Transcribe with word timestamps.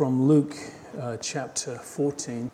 from 0.00 0.22
Luke 0.22 0.56
uh, 0.98 1.18
chapter 1.18 1.76
14, 1.76 2.50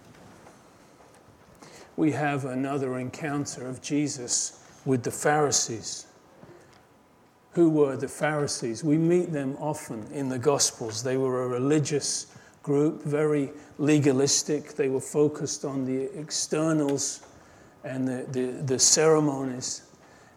we 1.97 2.11
have 2.11 2.45
another 2.45 2.99
encounter 2.99 3.69
of 3.69 3.81
Jesus 3.81 4.65
with 4.85 5.05
the 5.05 5.13
Pharisees. 5.13 6.09
Who 7.53 7.71
were 7.71 7.97
the 7.97 8.09
Pharisees? 8.09 8.83
We 8.83 8.99
meet 8.99 9.31
them 9.31 9.57
often 9.61 10.09
in 10.13 10.29
the 10.29 10.41
Gospels. 10.41 11.05
They 11.05 11.17
were 11.17 11.45
a 11.45 11.47
religious 11.47 12.37
group, 12.65 13.05
very 13.05 13.53
legalistic. 13.79 14.75
They 14.75 14.89
were 14.89 15.01
focused 15.01 15.65
on 15.65 15.85
the 15.85 16.19
externals 16.19 17.21
and 17.85 18.09
the, 18.09 18.27
the, 18.33 18.47
the 18.63 18.79
ceremonies. 18.81 19.83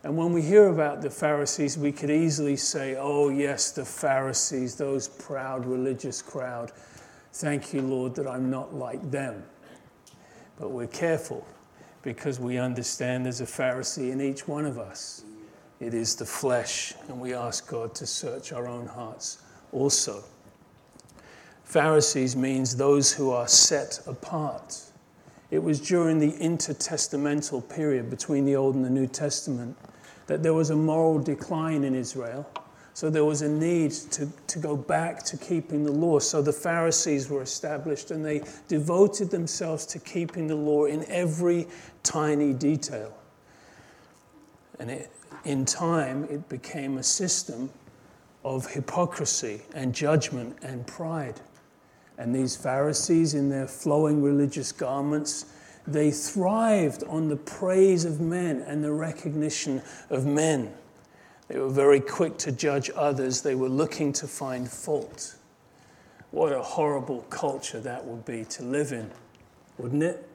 And 0.03 0.15
when 0.15 0.31
we 0.31 0.43
hear 0.43 0.67
about 0.67 1.01
the 1.01 1.09
Pharisees, 1.09 1.75
we 1.75 1.91
could 1.91 2.11
easily 2.11 2.55
say, 2.55 2.97
oh, 2.99 3.29
yes, 3.29 3.71
the 3.71 3.83
Pharisees, 3.83 4.75
those 4.75 5.07
proud 5.07 5.65
religious 5.65 6.21
crowd. 6.21 6.71
Thank 7.33 7.73
you, 7.73 7.81
Lord, 7.81 8.15
that 8.15 8.27
I'm 8.27 8.49
not 8.49 8.73
like 8.73 9.11
them. 9.11 9.43
But 10.57 10.71
we're 10.71 10.87
careful 10.87 11.45
because 12.01 12.39
we 12.39 12.57
understand 12.57 13.25
there's 13.25 13.41
a 13.41 13.45
Pharisee 13.45 14.11
in 14.11 14.21
each 14.21 14.47
one 14.47 14.65
of 14.65 14.77
us. 14.77 15.23
It 15.79 15.93
is 15.93 16.15
the 16.15 16.25
flesh, 16.25 16.93
and 17.07 17.19
we 17.19 17.33
ask 17.33 17.69
God 17.69 17.95
to 17.95 18.05
search 18.05 18.51
our 18.51 18.67
own 18.67 18.87
hearts 18.87 19.41
also. 19.71 20.23
Pharisees 21.63 22.35
means 22.35 22.75
those 22.75 23.13
who 23.13 23.31
are 23.31 23.47
set 23.47 24.01
apart. 24.07 24.81
It 25.51 25.59
was 25.59 25.79
during 25.79 26.19
the 26.19 26.31
intertestamental 26.33 27.67
period 27.69 28.09
between 28.09 28.43
the 28.45 28.55
Old 28.55 28.75
and 28.75 28.83
the 28.83 28.89
New 28.89 29.07
Testament 29.07 29.77
that 30.27 30.43
there 30.43 30.53
was 30.53 30.69
a 30.69 30.75
moral 30.75 31.19
decline 31.19 31.83
in 31.83 31.95
Israel. 31.95 32.49
So 32.99 33.09
there 33.09 33.23
was 33.23 33.43
a 33.43 33.47
need 33.47 33.91
to, 33.91 34.27
to 34.47 34.59
go 34.59 34.75
back 34.75 35.23
to 35.23 35.37
keeping 35.37 35.85
the 35.85 35.91
law. 35.93 36.19
So 36.19 36.41
the 36.41 36.51
Pharisees 36.51 37.29
were 37.29 37.41
established 37.41 38.11
and 38.11 38.25
they 38.25 38.41
devoted 38.67 39.29
themselves 39.31 39.85
to 39.85 39.99
keeping 39.99 40.47
the 40.47 40.57
law 40.57 40.83
in 40.83 41.05
every 41.05 41.65
tiny 42.03 42.51
detail. 42.51 43.13
And 44.79 44.91
it, 44.91 45.11
in 45.45 45.63
time, 45.63 46.25
it 46.25 46.49
became 46.49 46.97
a 46.97 47.03
system 47.03 47.69
of 48.43 48.69
hypocrisy 48.69 49.61
and 49.73 49.95
judgment 49.95 50.57
and 50.61 50.85
pride. 50.85 51.39
And 52.17 52.35
these 52.35 52.57
Pharisees, 52.57 53.33
in 53.33 53.47
their 53.47 53.67
flowing 53.67 54.21
religious 54.21 54.73
garments, 54.73 55.45
they 55.87 56.11
thrived 56.11 57.05
on 57.05 57.29
the 57.29 57.37
praise 57.37 58.03
of 58.03 58.19
men 58.19 58.59
and 58.67 58.83
the 58.83 58.91
recognition 58.91 59.81
of 60.09 60.25
men. 60.25 60.73
They 61.49 61.59
were 61.59 61.69
very 61.69 61.99
quick 61.99 62.37
to 62.39 62.51
judge 62.51 62.91
others, 62.95 63.41
they 63.41 63.55
were 63.55 63.69
looking 63.69 64.13
to 64.13 64.27
find 64.27 64.69
fault. 64.69 65.35
What 66.31 66.53
a 66.53 66.61
horrible 66.61 67.21
culture 67.31 67.79
that 67.79 68.05
would 68.05 68.23
be 68.23 68.45
to 68.45 68.63
live 68.63 68.91
in, 68.91 69.09
wouldn't 69.79 70.03
it? 70.03 70.29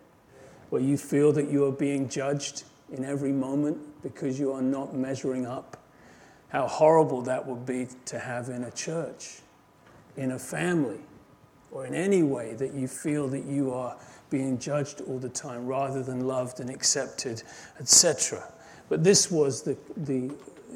Where 0.70 0.82
you 0.82 0.98
feel 0.98 1.32
that 1.32 1.48
you 1.48 1.66
are 1.66 1.72
being 1.72 2.08
judged 2.08 2.64
in 2.92 3.04
every 3.04 3.30
moment 3.30 3.78
because 4.02 4.40
you 4.40 4.52
are 4.52 4.62
not 4.62 4.94
measuring 4.94 5.46
up. 5.46 5.76
How 6.48 6.66
horrible 6.66 7.22
that 7.22 7.46
would 7.46 7.64
be 7.64 7.86
to 8.06 8.18
have 8.18 8.48
in 8.48 8.64
a 8.64 8.70
church, 8.72 9.40
in 10.16 10.32
a 10.32 10.38
family, 10.38 10.98
or 11.70 11.86
in 11.86 11.94
any 11.94 12.24
way 12.24 12.54
that 12.54 12.74
you 12.74 12.88
feel 12.88 13.28
that 13.28 13.44
you 13.44 13.72
are 13.72 13.96
being 14.30 14.58
judged 14.58 15.00
all 15.02 15.18
the 15.18 15.28
time 15.28 15.66
rather 15.66 16.02
than 16.02 16.26
loved 16.26 16.58
and 16.58 16.70
accepted, 16.70 17.44
etc. 17.78 18.52
But 18.88 19.04
this 19.04 19.30
was 19.30 19.62
the, 19.62 19.76
the, 19.96 20.32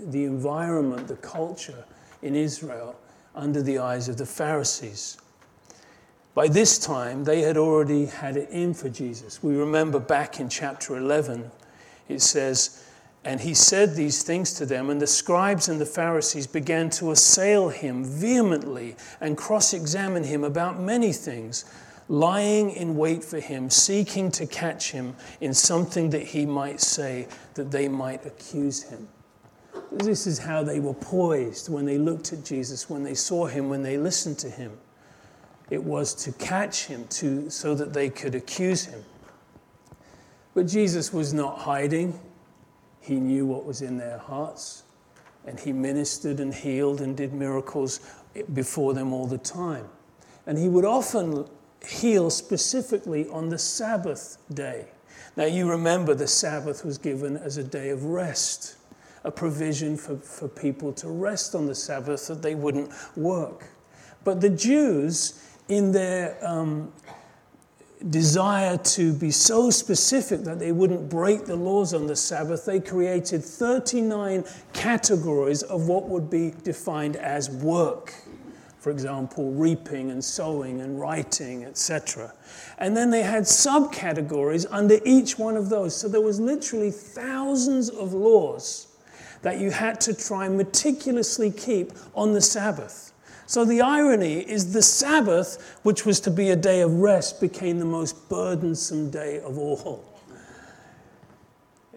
the 0.07 0.25
environment, 0.25 1.09
the 1.09 1.17
culture 1.17 1.85
in 2.23 2.35
Israel 2.35 2.99
under 3.35 3.63
the 3.63 3.79
eyes 3.79 4.09
of 4.09 4.17
the 4.17 4.27
Pharisees. 4.27 5.19
By 6.35 6.49
this 6.49 6.79
time, 6.79 7.25
they 7.25 7.41
had 7.41 7.57
already 7.57 8.07
had 8.07 8.37
it 8.37 8.49
in 8.51 8.75
for 8.75 8.89
Jesus. 8.89 9.43
We 9.43 9.57
remember 9.57 9.99
back 9.99 10.39
in 10.39 10.49
chapter 10.49 10.97
11, 10.97 11.51
it 12.09 12.23
says, 12.23 12.85
And 13.25 13.41
he 13.41 13.55
said 13.55 13.95
these 13.95 14.22
things 14.22 14.55
to 14.55 14.67
them, 14.67 14.91
and 14.91 15.00
the 15.00 15.06
scribes 15.06 15.69
and 15.69 15.81
the 15.81 15.87
Pharisees 15.87 16.47
began 16.47 16.91
to 16.91 17.11
assail 17.11 17.71
him 17.71 18.05
vehemently 18.05 18.97
and 19.21 19.37
cross 19.37 19.72
examine 19.72 20.25
him 20.25 20.45
about 20.45 20.81
many 20.81 21.12
things 21.12 21.65
lying 22.09 22.71
in 22.71 22.97
wait 22.97 23.22
for 23.22 23.41
him, 23.41 23.69
seeking 23.69 24.31
to 24.31 24.47
catch 24.47 24.93
him 24.93 25.15
in 25.41 25.53
something 25.53 26.11
that 26.11 26.22
he 26.22 26.47
might 26.47 26.81
say, 26.81 27.28
that 27.55 27.71
they 27.71 27.89
might 27.89 28.25
accuse 28.25 28.84
him. 28.84 29.09
This 29.91 30.26
is 30.26 30.38
how 30.38 30.62
they 30.62 30.81
were 30.81 30.94
poised 30.94 31.69
when 31.72 31.87
they 31.87 31.99
looked 31.99 32.32
at 32.32 32.44
Jesus, 32.44 32.91
when 32.91 33.03
they 33.03 33.15
saw 33.15 33.47
him, 33.47 33.69
when 33.69 33.82
they 33.82 33.97
listened 33.97 34.38
to 34.38 34.50
him. 34.50 34.78
It 35.71 35.82
was 35.82 36.15
to 36.25 36.32
catch 36.32 36.87
him 36.87 37.06
to, 37.09 37.50
so 37.50 37.75
that 37.75 37.93
they 37.93 38.10
could 38.10 38.34
accuse 38.34 38.84
him. 38.84 39.04
But 40.54 40.66
Jesus 40.66 41.12
was 41.12 41.32
not 41.32 41.59
hiding. 41.59 42.19
He 43.00 43.21
knew 43.21 43.47
what 43.47 43.65
was 43.65 43.81
in 43.82 43.97
their 43.97 44.19
hearts, 44.19 44.82
and 45.47 45.59
he 45.59 45.72
ministered 45.72 46.41
and 46.41 46.53
healed 46.53 47.00
and 47.00 47.16
did 47.16 47.32
miracles 47.32 48.00
before 48.53 48.93
them 48.94 49.12
all 49.12 49.27
the 49.27 49.38
time. 49.38 49.88
And 50.47 50.59
he 50.59 50.69
would 50.69 50.84
often 50.84 51.47
heal 51.87 52.31
specifically 52.31 53.28
on 53.28 53.48
the 53.48 53.59
Sabbath 53.59 54.38
day. 54.53 54.88
Now, 55.37 55.44
you 55.44 55.71
remember 55.71 56.15
the 56.15 56.27
Sabbath 56.27 56.84
was 56.84 56.98
given 56.98 57.37
as 57.37 57.56
a 57.56 57.65
day 57.65 57.91
of 57.91 58.04
rest, 58.04 58.77
a 59.25 59.31
provision 59.31 59.97
for, 59.97 60.17
for 60.17 60.49
people 60.49 60.93
to 60.95 61.09
rest 61.09 61.55
on 61.55 61.67
the 61.67 61.75
Sabbath 61.75 62.27
that 62.29 62.43
they 62.43 62.55
wouldn't 62.55 62.91
work. 63.17 63.69
But 64.25 64.41
the 64.41 64.51
Jews, 64.51 65.43
in 65.69 65.93
their 65.93 66.37
um, 66.47 66.93
desire 68.11 68.78
to 68.78 69.12
be 69.12 69.31
so 69.31 69.71
specific 69.71 70.43
that 70.43 70.59
they 70.59 70.73
wouldn't 70.73 71.09
break 71.09 71.47
the 71.47 71.57
laws 71.57 71.95
on 71.95 72.07
the 72.07 72.17
Sabbath, 72.17 72.65
they 72.65 72.81
created 72.81 73.45
39 73.45 74.45
categories 74.73 75.62
of 75.62 75.89
what 75.89 76.09
would 76.09 76.31
be 76.31 76.53
defined 76.62 77.17
as 77.17 77.51
work 77.51 78.15
for 78.78 78.91
example, 78.91 79.51
reaping 79.53 80.12
and 80.12 80.25
sowing 80.25 80.81
and 80.81 81.01
writing, 81.01 81.65
etc. 81.65 82.33
And 82.78 82.97
then 82.97 83.11
they 83.11 83.23
had 83.23 83.43
subcategories 83.43 84.67
under 84.71 84.99
each 85.05 85.39
one 85.39 85.57
of 85.57 85.69
those. 85.69 85.97
So 85.97 86.09
there 86.09 86.21
was 86.21 86.39
literally 86.41 86.91
thousands 86.91 87.91
of 87.91 88.15
laws 88.15 88.88
that 89.48 89.59
you 89.59 89.70
had 89.70 89.98
to 89.98 90.12
try 90.12 90.47
meticulously 90.47 91.50
keep 91.50 91.91
on 92.14 92.34
the 92.34 92.41
Sabbath. 92.41 93.14
So 93.47 93.64
the 93.64 93.81
irony 93.81 94.41
is 94.41 94.75
the 94.75 94.82
Sabbath, 94.82 95.78
which 95.84 96.04
was 96.04 96.20
to 96.20 96.31
be 96.31 96.50
a 96.50 96.56
day 96.56 96.82
of 96.82 96.92
rest, 96.92 97.41
became 97.41 97.78
the 97.78 97.86
most 97.86 98.28
burdensome 98.28 99.10
day 99.10 99.41
of 99.41 99.56
all. 99.56 100.04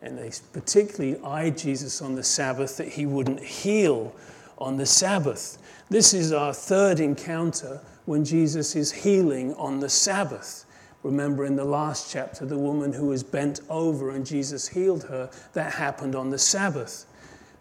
And 0.01 0.17
they 0.17 0.31
particularly 0.53 1.21
eyed 1.25 1.57
Jesus 1.57 2.01
on 2.01 2.15
the 2.15 2.23
Sabbath 2.23 2.77
that 2.77 2.87
he 2.87 3.05
wouldn't 3.05 3.43
heal 3.43 4.15
on 4.57 4.77
the 4.77 4.85
Sabbath. 4.85 5.57
This 5.89 6.13
is 6.13 6.31
our 6.31 6.53
third 6.53 7.01
encounter 7.01 7.81
when 8.05 8.23
Jesus 8.23 8.77
is 8.77 8.93
healing 8.93 9.53
on 9.55 9.81
the 9.81 9.89
Sabbath. 9.89 10.63
Remember 11.03 11.43
in 11.43 11.57
the 11.57 11.65
last 11.65 12.13
chapter, 12.13 12.45
the 12.45 12.57
woman 12.57 12.93
who 12.93 13.07
was 13.07 13.23
bent 13.23 13.59
over 13.69 14.11
and 14.11 14.25
Jesus 14.25 14.69
healed 14.69 15.03
her, 15.03 15.29
that 15.51 15.73
happened 15.73 16.15
on 16.15 16.29
the 16.29 16.39
Sabbath. 16.39 17.07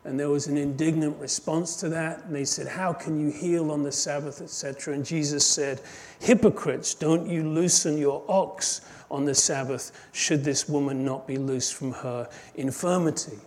And 0.05 0.19
there 0.19 0.31
was 0.31 0.47
an 0.47 0.57
indignant 0.57 1.19
response 1.19 1.77
to 1.77 1.89
that. 1.91 2.25
And 2.25 2.35
they 2.35 2.45
said, 2.45 2.67
How 2.67 2.93
can 2.93 3.21
you 3.21 3.31
heal 3.31 3.71
on 3.71 3.83
the 3.83 3.93
Sabbath, 3.93 4.41
etc.? 4.41 4.95
And 4.95 5.05
Jesus 5.05 5.47
said, 5.47 5.81
Hypocrites, 6.21 6.95
don't 6.95 7.29
you 7.29 7.49
loosen 7.49 7.99
your 7.99 8.25
ox 8.29 8.81
on 9.11 9.25
the 9.25 9.35
Sabbath, 9.35 9.93
should 10.13 10.45
this 10.45 10.69
woman 10.69 11.05
not 11.05 11.27
be 11.27 11.37
loosed 11.37 11.75
from 11.75 11.93
her 11.93 12.29
infirmity? 12.55 13.39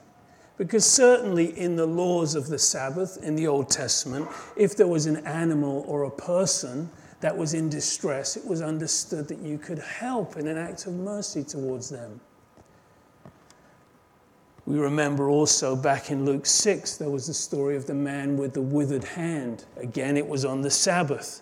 Because 0.57 0.85
certainly 0.85 1.57
in 1.57 1.75
the 1.75 1.85
laws 1.85 2.35
of 2.35 2.47
the 2.47 2.59
Sabbath 2.59 3.17
in 3.23 3.35
the 3.35 3.47
Old 3.47 3.69
Testament, 3.69 4.27
if 4.55 4.75
there 4.75 4.87
was 4.87 5.07
an 5.07 5.25
animal 5.25 5.83
or 5.87 6.03
a 6.03 6.11
person 6.11 6.89
that 7.21 7.35
was 7.35 7.53
in 7.53 7.69
distress, 7.69 8.37
it 8.37 8.45
was 8.45 8.61
understood 8.61 9.27
that 9.29 9.39
you 9.39 9.57
could 9.57 9.79
help 9.79 10.37
in 10.37 10.47
an 10.47 10.57
act 10.57 10.85
of 10.85 10.93
mercy 10.93 11.43
towards 11.43 11.89
them. 11.89 12.19
We 14.73 14.79
remember 14.79 15.29
also 15.29 15.75
back 15.75 16.09
in 16.09 16.25
Luke 16.25 16.47
6, 16.47 16.97
there 16.97 17.11
was 17.11 17.27
the 17.27 17.33
story 17.35 17.75
of 17.75 17.85
the 17.85 17.93
man 17.93 18.37
with 18.37 18.55
the 18.55 18.61
withered 18.63 19.03
hand. 19.03 19.65
Again, 19.77 20.17
it 20.17 20.27
was 20.27 20.45
on 20.45 20.63
the 20.63 20.71
Sabbath. 20.71 21.41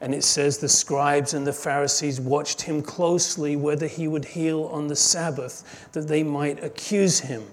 And 0.00 0.12
it 0.12 0.24
says 0.24 0.58
the 0.58 0.68
scribes 0.68 1.32
and 1.32 1.46
the 1.46 1.52
Pharisees 1.52 2.20
watched 2.20 2.62
him 2.62 2.82
closely 2.82 3.54
whether 3.54 3.86
he 3.86 4.08
would 4.08 4.24
heal 4.24 4.64
on 4.64 4.88
the 4.88 4.96
Sabbath, 4.96 5.90
that 5.92 6.08
they 6.08 6.24
might 6.24 6.64
accuse 6.64 7.20
him. 7.20 7.44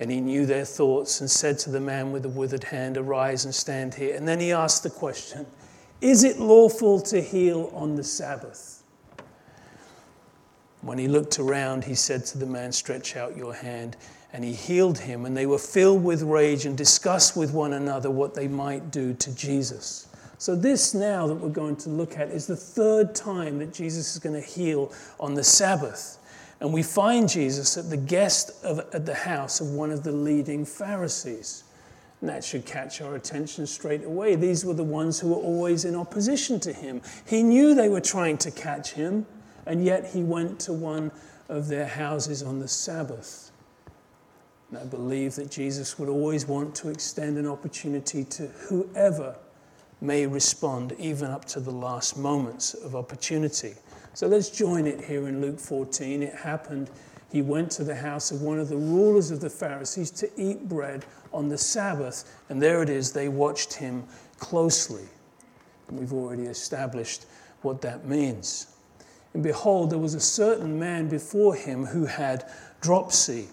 And 0.00 0.10
he 0.10 0.20
knew 0.20 0.44
their 0.44 0.64
thoughts 0.64 1.20
and 1.20 1.30
said 1.30 1.56
to 1.60 1.70
the 1.70 1.78
man 1.78 2.10
with 2.10 2.24
the 2.24 2.28
withered 2.28 2.64
hand, 2.64 2.96
Arise 2.96 3.44
and 3.44 3.54
stand 3.54 3.94
here. 3.94 4.16
And 4.16 4.26
then 4.26 4.40
he 4.40 4.50
asked 4.50 4.82
the 4.82 4.90
question 4.90 5.46
Is 6.00 6.24
it 6.24 6.40
lawful 6.40 7.00
to 7.02 7.22
heal 7.22 7.70
on 7.74 7.94
the 7.94 8.02
Sabbath? 8.02 8.82
When 10.80 10.98
he 10.98 11.06
looked 11.06 11.38
around, 11.38 11.84
he 11.84 11.94
said 11.94 12.26
to 12.26 12.38
the 12.38 12.46
man, 12.46 12.72
Stretch 12.72 13.14
out 13.14 13.36
your 13.36 13.54
hand. 13.54 13.96
And 14.34 14.44
he 14.44 14.52
healed 14.52 14.98
him. 14.98 15.24
And 15.24 15.36
they 15.36 15.46
were 15.46 15.58
filled 15.58 16.02
with 16.02 16.22
rage 16.22 16.66
and 16.66 16.76
discussed 16.76 17.36
with 17.36 17.52
one 17.52 17.72
another 17.72 18.10
what 18.10 18.34
they 18.34 18.48
might 18.48 18.90
do 18.90 19.14
to 19.14 19.34
Jesus. 19.34 20.08
So, 20.38 20.56
this 20.56 20.92
now 20.92 21.28
that 21.28 21.36
we're 21.36 21.48
going 21.48 21.76
to 21.76 21.88
look 21.88 22.18
at 22.18 22.28
is 22.28 22.46
the 22.46 22.56
third 22.56 23.14
time 23.14 23.58
that 23.60 23.72
Jesus 23.72 24.12
is 24.14 24.18
going 24.18 24.34
to 24.34 24.46
heal 24.46 24.92
on 25.20 25.34
the 25.34 25.44
Sabbath. 25.44 26.18
And 26.60 26.72
we 26.72 26.82
find 26.82 27.28
Jesus 27.28 27.76
at 27.76 27.90
the 27.90 27.96
guest 27.96 28.64
of, 28.64 28.80
at 28.92 29.06
the 29.06 29.14
house 29.14 29.60
of 29.60 29.70
one 29.70 29.90
of 29.90 30.02
the 30.02 30.12
leading 30.12 30.64
Pharisees. 30.64 31.62
And 32.20 32.28
that 32.28 32.42
should 32.42 32.66
catch 32.66 33.00
our 33.00 33.14
attention 33.14 33.66
straight 33.66 34.04
away. 34.04 34.34
These 34.34 34.64
were 34.64 34.74
the 34.74 34.82
ones 34.82 35.20
who 35.20 35.28
were 35.28 35.42
always 35.42 35.84
in 35.84 35.94
opposition 35.94 36.58
to 36.60 36.72
him. 36.72 37.02
He 37.26 37.42
knew 37.42 37.74
they 37.74 37.88
were 37.88 38.00
trying 38.00 38.38
to 38.38 38.50
catch 38.50 38.92
him, 38.92 39.26
and 39.66 39.84
yet 39.84 40.06
he 40.06 40.22
went 40.22 40.58
to 40.60 40.72
one 40.72 41.12
of 41.48 41.68
their 41.68 41.86
houses 41.86 42.42
on 42.42 42.58
the 42.58 42.68
Sabbath. 42.68 43.43
And 44.74 44.82
I 44.82 44.86
believe 44.86 45.36
that 45.36 45.52
Jesus 45.52 46.00
would 46.00 46.08
always 46.08 46.48
want 46.48 46.74
to 46.76 46.88
extend 46.88 47.38
an 47.38 47.46
opportunity 47.46 48.24
to 48.24 48.48
whoever 48.48 49.36
may 50.00 50.26
respond, 50.26 50.96
even 50.98 51.30
up 51.30 51.44
to 51.44 51.60
the 51.60 51.70
last 51.70 52.18
moments 52.18 52.74
of 52.74 52.96
opportunity. 52.96 53.74
So 54.14 54.26
let's 54.26 54.50
join 54.50 54.88
it 54.88 55.04
here 55.04 55.28
in 55.28 55.40
Luke 55.40 55.60
14. 55.60 56.24
It 56.24 56.34
happened, 56.34 56.90
he 57.30 57.40
went 57.40 57.70
to 57.72 57.84
the 57.84 57.94
house 57.94 58.32
of 58.32 58.42
one 58.42 58.58
of 58.58 58.68
the 58.68 58.76
rulers 58.76 59.30
of 59.30 59.40
the 59.40 59.48
Pharisees 59.48 60.10
to 60.10 60.28
eat 60.36 60.68
bread 60.68 61.06
on 61.32 61.48
the 61.48 61.58
Sabbath, 61.58 62.36
and 62.48 62.60
there 62.60 62.82
it 62.82 62.90
is, 62.90 63.12
they 63.12 63.28
watched 63.28 63.74
him 63.74 64.02
closely. 64.38 65.04
And 65.86 66.00
we've 66.00 66.12
already 66.12 66.46
established 66.46 67.26
what 67.62 67.80
that 67.82 68.06
means. 68.06 68.74
And 69.34 69.42
behold, 69.44 69.90
there 69.90 70.00
was 70.00 70.14
a 70.14 70.20
certain 70.20 70.76
man 70.80 71.08
before 71.08 71.54
him 71.54 71.86
who 71.86 72.06
had 72.06 72.50
dropsy. 72.80 73.46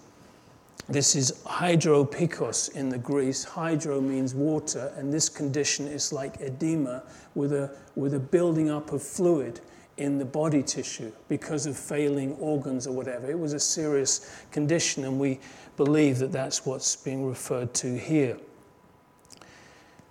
This 0.89 1.15
is 1.15 1.41
hydropikos 1.45 2.75
in 2.75 2.89
the 2.89 2.97
Greece. 2.97 3.43
Hydro 3.43 4.01
means 4.01 4.35
water, 4.35 4.91
and 4.97 5.13
this 5.13 5.29
condition 5.29 5.87
is 5.87 6.11
like 6.11 6.41
edema 6.41 7.03
with 7.35 7.53
a, 7.53 7.71
with 7.95 8.13
a 8.13 8.19
building 8.19 8.69
up 8.69 8.91
of 8.91 9.01
fluid 9.01 9.61
in 9.97 10.17
the 10.17 10.25
body 10.25 10.63
tissue 10.63 11.11
because 11.27 11.65
of 11.65 11.77
failing 11.77 12.33
organs 12.33 12.87
or 12.87 12.93
whatever. 12.93 13.29
It 13.29 13.37
was 13.37 13.53
a 13.53 13.59
serious 13.59 14.43
condition, 14.51 15.05
and 15.05 15.19
we 15.19 15.39
believe 15.77 16.17
that 16.19 16.31
that's 16.31 16.65
what's 16.65 16.95
being 16.95 17.25
referred 17.25 17.73
to 17.75 17.97
here. 17.97 18.37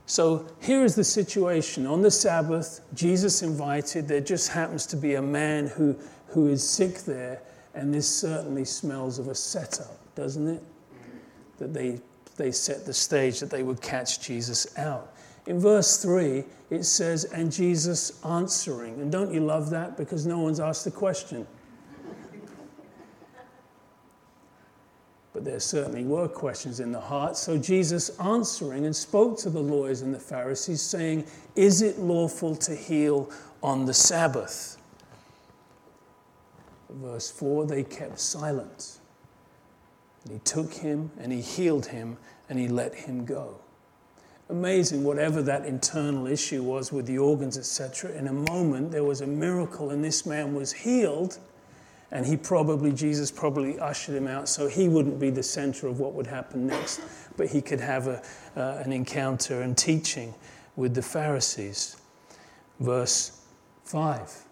So 0.07 0.47
here 0.61 0.85
is 0.85 0.95
the 0.97 1.05
situation. 1.05 1.87
On 1.87 2.03
the 2.03 2.11
Sabbath, 2.11 2.81
Jesus 2.95 3.43
invited, 3.43 4.09
there 4.09 4.21
just 4.21 4.49
happens 4.49 4.85
to 4.87 4.97
be 4.97 5.15
a 5.15 5.23
man 5.23 5.69
who, 5.69 5.97
who 6.27 6.49
is 6.49 6.69
sick 6.69 7.01
there, 7.01 7.43
and 7.75 7.95
this 7.95 8.09
certainly 8.09 8.65
smells 8.65 9.19
of 9.19 9.29
a 9.29 9.35
setup, 9.35 9.97
doesn't 10.21 10.47
it? 10.47 10.63
That 11.59 11.73
they, 11.73 11.99
they 12.37 12.53
set 12.53 12.85
the 12.85 12.93
stage 12.93 13.41
that 13.41 13.51
they 13.51 13.63
would 13.63 13.81
catch 13.81 14.21
Jesus 14.21 14.77
out. 14.79 15.15
In 15.47 15.59
verse 15.59 16.03
3, 16.03 16.45
it 16.69 16.85
says, 16.85 17.25
and 17.25 17.51
Jesus 17.51 18.23
answering. 18.25 19.01
And 19.01 19.11
don't 19.11 19.33
you 19.33 19.41
love 19.41 19.71
that? 19.71 19.97
Because 19.97 20.27
no 20.27 20.39
one's 20.41 20.61
asked 20.61 20.85
the 20.85 20.91
question. 20.91 21.47
But 25.33 25.45
there 25.45 25.61
certainly 25.61 26.05
were 26.05 26.29
questions 26.29 26.81
in 26.81 26.93
the 26.93 27.01
heart. 27.01 27.37
So 27.37 27.57
Jesus 27.57 28.19
answering 28.19 28.85
and 28.85 28.95
spoke 28.95 29.39
to 29.39 29.49
the 29.49 29.61
lawyers 29.61 30.03
and 30.03 30.13
the 30.13 30.21
Pharisees, 30.21 30.83
saying, 30.83 31.25
Is 31.57 31.81
it 31.81 31.99
lawful 31.99 32.55
to 32.57 32.75
heal 32.75 33.31
on 33.63 33.87
the 33.87 33.95
Sabbath? 33.95 34.77
Verse 36.91 37.31
4 37.31 37.67
they 37.67 37.85
kept 37.85 38.19
silent. 38.19 39.00
And 40.25 40.33
he 40.33 40.39
took 40.41 40.75
him 40.75 41.11
and 41.19 41.33
he 41.33 41.41
healed 41.41 41.87
him 41.87 42.17
and 42.49 42.59
he 42.59 42.69
let 42.69 42.95
him 42.95 43.25
go 43.25 43.61
amazing, 44.51 45.05
whatever 45.05 45.43
that 45.43 45.65
internal 45.65 46.27
issue 46.27 46.63
was 46.63 46.93
with 46.93 47.07
the 47.07 47.19
organs, 47.19 47.57
etc. 47.57 48.13
In 48.13 48.27
a 48.27 48.33
moment, 48.33 48.91
there 48.91 49.05
was 49.05 49.21
a 49.21 49.27
miracle, 49.27 49.91
and 49.91 50.05
this 50.05 50.27
man 50.27 50.55
was 50.55 50.73
healed. 50.73 51.39
And 52.13 52.27
he 52.27 52.37
probably, 52.37 52.93
Jesus 52.93 53.31
probably 53.31 53.79
ushered 53.79 54.17
him 54.17 54.27
out 54.27 54.49
so 54.49 54.67
he 54.67 54.89
wouldn't 54.89 55.21
be 55.21 55.31
the 55.31 55.45
center 55.45 55.87
of 55.87 56.01
what 56.01 56.13
would 56.15 56.27
happen 56.27 56.67
next, 56.67 57.01
but 57.37 57.47
he 57.47 57.63
could 57.63 57.79
have 57.79 58.09
a, 58.09 58.21
uh, 58.57 58.83
an 58.85 58.93
encounter 58.93 59.63
and 59.63 59.79
teaching 59.79 60.35
with 60.75 60.93
the 60.95 61.03
Pharisees. 61.03 61.97
Verse 62.81 63.41
5. 63.85 64.45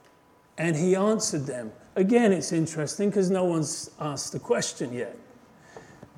And 0.57 0.77
he 0.77 0.95
answered 0.95 1.47
them. 1.47 1.73
Again, 1.97 2.33
it's 2.33 2.53
interesting 2.53 3.11
because 3.11 3.29
no 3.29 3.43
one's 3.43 3.91
asked 3.99 4.33
the 4.33 4.39
question 4.39 4.93
yet. 4.93 5.17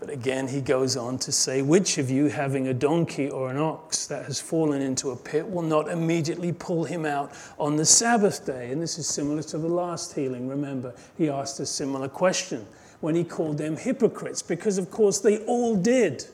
But 0.00 0.08
again, 0.08 0.48
he 0.48 0.62
goes 0.62 0.96
on 0.96 1.18
to 1.18 1.30
say, 1.30 1.60
Which 1.60 1.98
of 1.98 2.08
you, 2.10 2.28
having 2.28 2.68
a 2.68 2.74
donkey 2.74 3.28
or 3.28 3.50
an 3.50 3.58
ox 3.58 4.06
that 4.06 4.24
has 4.24 4.40
fallen 4.40 4.80
into 4.80 5.10
a 5.10 5.16
pit, 5.16 5.48
will 5.48 5.62
not 5.62 5.88
immediately 5.88 6.52
pull 6.52 6.84
him 6.84 7.04
out 7.04 7.32
on 7.58 7.76
the 7.76 7.84
Sabbath 7.84 8.46
day? 8.46 8.70
And 8.70 8.80
this 8.80 8.98
is 8.98 9.06
similar 9.06 9.42
to 9.42 9.58
the 9.58 9.68
last 9.68 10.14
healing. 10.14 10.48
Remember, 10.48 10.94
he 11.18 11.28
asked 11.28 11.60
a 11.60 11.66
similar 11.66 12.08
question 12.08 12.66
when 13.00 13.14
he 13.14 13.24
called 13.24 13.58
them 13.58 13.76
hypocrites, 13.76 14.40
because 14.40 14.78
of 14.78 14.90
course 14.90 15.18
they 15.18 15.44
all 15.44 15.76
did, 15.76 16.24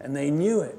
and 0.00 0.14
they 0.14 0.30
knew 0.30 0.60
it. 0.60 0.76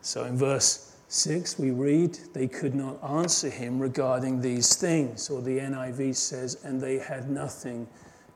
So 0.00 0.24
in 0.24 0.36
verse 0.36 0.96
6, 1.08 1.58
we 1.58 1.72
read, 1.72 2.16
They 2.34 2.46
could 2.46 2.76
not 2.76 3.02
answer 3.02 3.50
him 3.50 3.80
regarding 3.80 4.40
these 4.40 4.76
things, 4.76 5.28
or 5.28 5.42
the 5.42 5.58
NIV 5.58 6.14
says, 6.14 6.62
And 6.62 6.80
they 6.80 6.98
had 6.98 7.28
nothing 7.28 7.88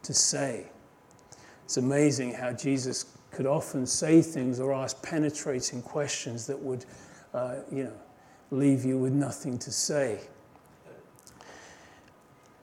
to 0.02 0.12
say. 0.12 0.66
It's 1.68 1.76
amazing 1.76 2.32
how 2.32 2.54
Jesus 2.54 3.04
could 3.30 3.44
often 3.44 3.84
say 3.84 4.22
things 4.22 4.58
or 4.58 4.72
ask 4.72 5.02
penetrating 5.02 5.82
questions 5.82 6.46
that 6.46 6.58
would, 6.58 6.86
uh, 7.34 7.56
you 7.70 7.84
know, 7.84 7.92
leave 8.50 8.86
you 8.86 8.96
with 8.96 9.12
nothing 9.12 9.58
to 9.58 9.70
say. 9.70 10.18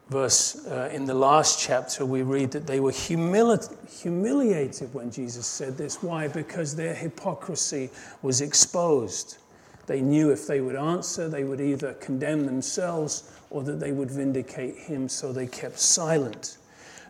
Verse 0.10 0.66
uh, 0.66 0.90
in 0.92 1.06
the 1.06 1.13
last 1.13 1.60
chapter, 1.60 2.04
we 2.04 2.24
read 2.24 2.50
that 2.50 2.66
they 2.66 2.80
were 2.80 2.92
humili- 2.92 4.02
humiliated 4.02 4.92
when 4.92 5.12
Jesus 5.12 5.46
said 5.46 5.78
this. 5.78 6.02
Why? 6.02 6.28
Because 6.28 6.75
their 6.75 6.96
hypocrisy 6.96 7.92
was 8.24 8.42
exposed. 8.42 9.38
They 9.86 10.02
knew 10.02 10.31
if 10.31 10.48
they 10.48 10.62
would 10.62 10.75
answer, 10.75 11.30
they 11.30 11.44
would 11.44 11.62
either 11.62 11.94
condemn 11.94 12.48
themselves 12.48 13.31
or 13.52 13.62
that 13.66 13.80
they 13.80 13.92
would 13.92 14.10
vindicate 14.10 14.80
him, 14.80 15.07
so 15.07 15.31
they 15.31 15.46
kept 15.46 15.78
silent. 15.80 16.57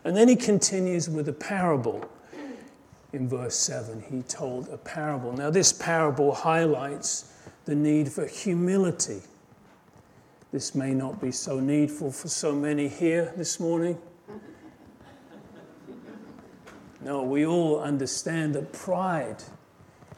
And 0.06 0.16
then 0.16 0.28
he 0.28 0.36
continues 0.36 1.10
with 1.10 1.28
a 1.28 1.32
parable. 1.32 2.08
In 3.12 3.28
verse 3.28 3.56
7, 3.56 4.04
he 4.08 4.22
told 4.22 4.68
a 4.68 4.76
parable. 4.76 5.32
Now, 5.32 5.50
this 5.50 5.72
parable 5.72 6.32
highlights 6.32 7.32
the 7.64 7.74
need 7.74 8.12
for 8.12 8.24
humility. 8.24 9.20
This 10.52 10.76
may 10.76 10.94
not 10.94 11.20
be 11.20 11.32
so 11.32 11.58
needful 11.58 12.12
for 12.12 12.28
so 12.28 12.54
many 12.54 12.86
here 12.86 13.32
this 13.36 13.58
morning. 13.58 13.98
No, 17.00 17.24
we 17.24 17.44
all 17.44 17.80
understand 17.80 18.54
that 18.54 18.72
pride 18.72 19.42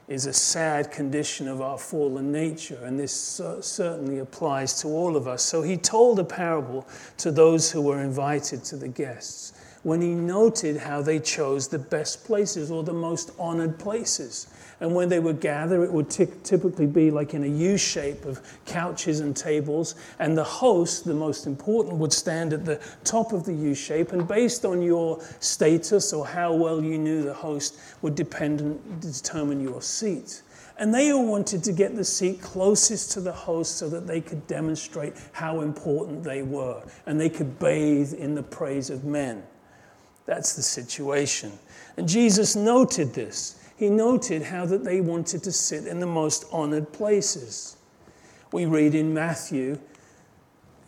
is 0.06 0.26
a 0.26 0.34
sad 0.34 0.90
condition 0.92 1.48
of 1.48 1.62
our 1.62 1.78
fallen 1.78 2.30
nature, 2.30 2.78
and 2.84 3.00
this 3.00 3.40
certainly 3.62 4.18
applies 4.18 4.82
to 4.82 4.88
all 4.88 5.16
of 5.16 5.26
us. 5.26 5.42
So 5.42 5.62
he 5.62 5.78
told 5.78 6.18
a 6.18 6.24
parable 6.24 6.86
to 7.16 7.30
those 7.30 7.70
who 7.70 7.80
were 7.80 8.02
invited 8.02 8.64
to 8.64 8.76
the 8.76 8.88
guests 8.88 9.54
when 9.82 10.00
he 10.00 10.14
noted 10.14 10.76
how 10.76 11.02
they 11.02 11.18
chose 11.18 11.68
the 11.68 11.78
best 11.78 12.24
places 12.24 12.70
or 12.70 12.82
the 12.82 12.92
most 12.92 13.30
honored 13.38 13.78
places. 13.78 14.48
And 14.80 14.94
when 14.94 15.08
they 15.08 15.18
would 15.18 15.40
gather, 15.40 15.82
it 15.82 15.92
would 15.92 16.08
t- 16.08 16.28
typically 16.44 16.86
be 16.86 17.10
like 17.10 17.34
in 17.34 17.42
a 17.42 17.48
U 17.48 17.76
shape 17.76 18.24
of 18.24 18.40
couches 18.64 19.20
and 19.20 19.36
tables. 19.36 19.96
And 20.18 20.36
the 20.36 20.44
host, 20.44 21.04
the 21.04 21.14
most 21.14 21.46
important, 21.46 21.96
would 21.96 22.12
stand 22.12 22.52
at 22.52 22.64
the 22.64 22.80
top 23.02 23.32
of 23.32 23.44
the 23.44 23.54
U 23.54 23.74
shape. 23.74 24.12
And 24.12 24.26
based 24.26 24.64
on 24.64 24.80
your 24.82 25.20
status 25.40 26.12
or 26.12 26.26
how 26.26 26.54
well 26.54 26.82
you 26.82 26.98
knew 26.98 27.22
the 27.22 27.34
host, 27.34 27.78
would 28.02 28.14
depend 28.14 28.60
and 28.60 29.00
determine 29.00 29.60
your 29.60 29.82
seat. 29.82 30.42
And 30.78 30.94
they 30.94 31.10
all 31.12 31.26
wanted 31.26 31.64
to 31.64 31.72
get 31.72 31.96
the 31.96 32.04
seat 32.04 32.40
closest 32.40 33.10
to 33.12 33.20
the 33.20 33.32
host 33.32 33.78
so 33.78 33.88
that 33.88 34.06
they 34.06 34.20
could 34.20 34.46
demonstrate 34.46 35.14
how 35.32 35.60
important 35.60 36.22
they 36.22 36.42
were 36.42 36.84
and 37.06 37.20
they 37.20 37.28
could 37.28 37.58
bathe 37.58 38.14
in 38.14 38.36
the 38.36 38.44
praise 38.44 38.88
of 38.88 39.04
men. 39.04 39.42
That's 40.28 40.52
the 40.52 40.62
situation. 40.62 41.58
And 41.96 42.06
Jesus 42.06 42.54
noted 42.54 43.14
this. 43.14 43.58
He 43.78 43.88
noted 43.88 44.42
how 44.42 44.66
that 44.66 44.84
they 44.84 45.00
wanted 45.00 45.42
to 45.44 45.52
sit 45.52 45.86
in 45.86 46.00
the 46.00 46.06
most 46.06 46.44
honored 46.52 46.92
places. 46.92 47.78
We 48.52 48.66
read 48.66 48.94
in 48.94 49.14
Matthew 49.14 49.78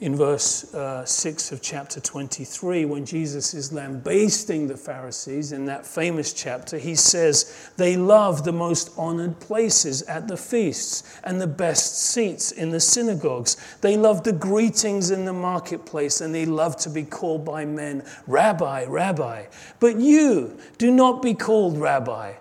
in 0.00 0.16
verse 0.16 0.72
uh, 0.72 1.04
6 1.04 1.52
of 1.52 1.60
chapter 1.60 2.00
23, 2.00 2.86
when 2.86 3.04
Jesus 3.04 3.52
is 3.52 3.70
lambasting 3.70 4.66
the 4.66 4.76
Pharisees 4.76 5.52
in 5.52 5.66
that 5.66 5.84
famous 5.84 6.32
chapter, 6.32 6.78
he 6.78 6.94
says, 6.94 7.70
They 7.76 7.98
love 7.98 8.42
the 8.42 8.52
most 8.52 8.92
honored 8.96 9.38
places 9.40 10.00
at 10.02 10.26
the 10.26 10.38
feasts 10.38 11.20
and 11.22 11.38
the 11.38 11.46
best 11.46 11.98
seats 11.98 12.50
in 12.50 12.70
the 12.70 12.80
synagogues. 12.80 13.58
They 13.82 13.98
love 13.98 14.24
the 14.24 14.32
greetings 14.32 15.10
in 15.10 15.26
the 15.26 15.34
marketplace 15.34 16.22
and 16.22 16.34
they 16.34 16.46
love 16.46 16.76
to 16.78 16.88
be 16.88 17.04
called 17.04 17.44
by 17.44 17.66
men, 17.66 18.02
Rabbi, 18.26 18.86
Rabbi. 18.86 19.44
But 19.80 20.00
you 20.00 20.58
do 20.78 20.90
not 20.90 21.20
be 21.20 21.34
called 21.34 21.76
Rabbi. 21.76 22.32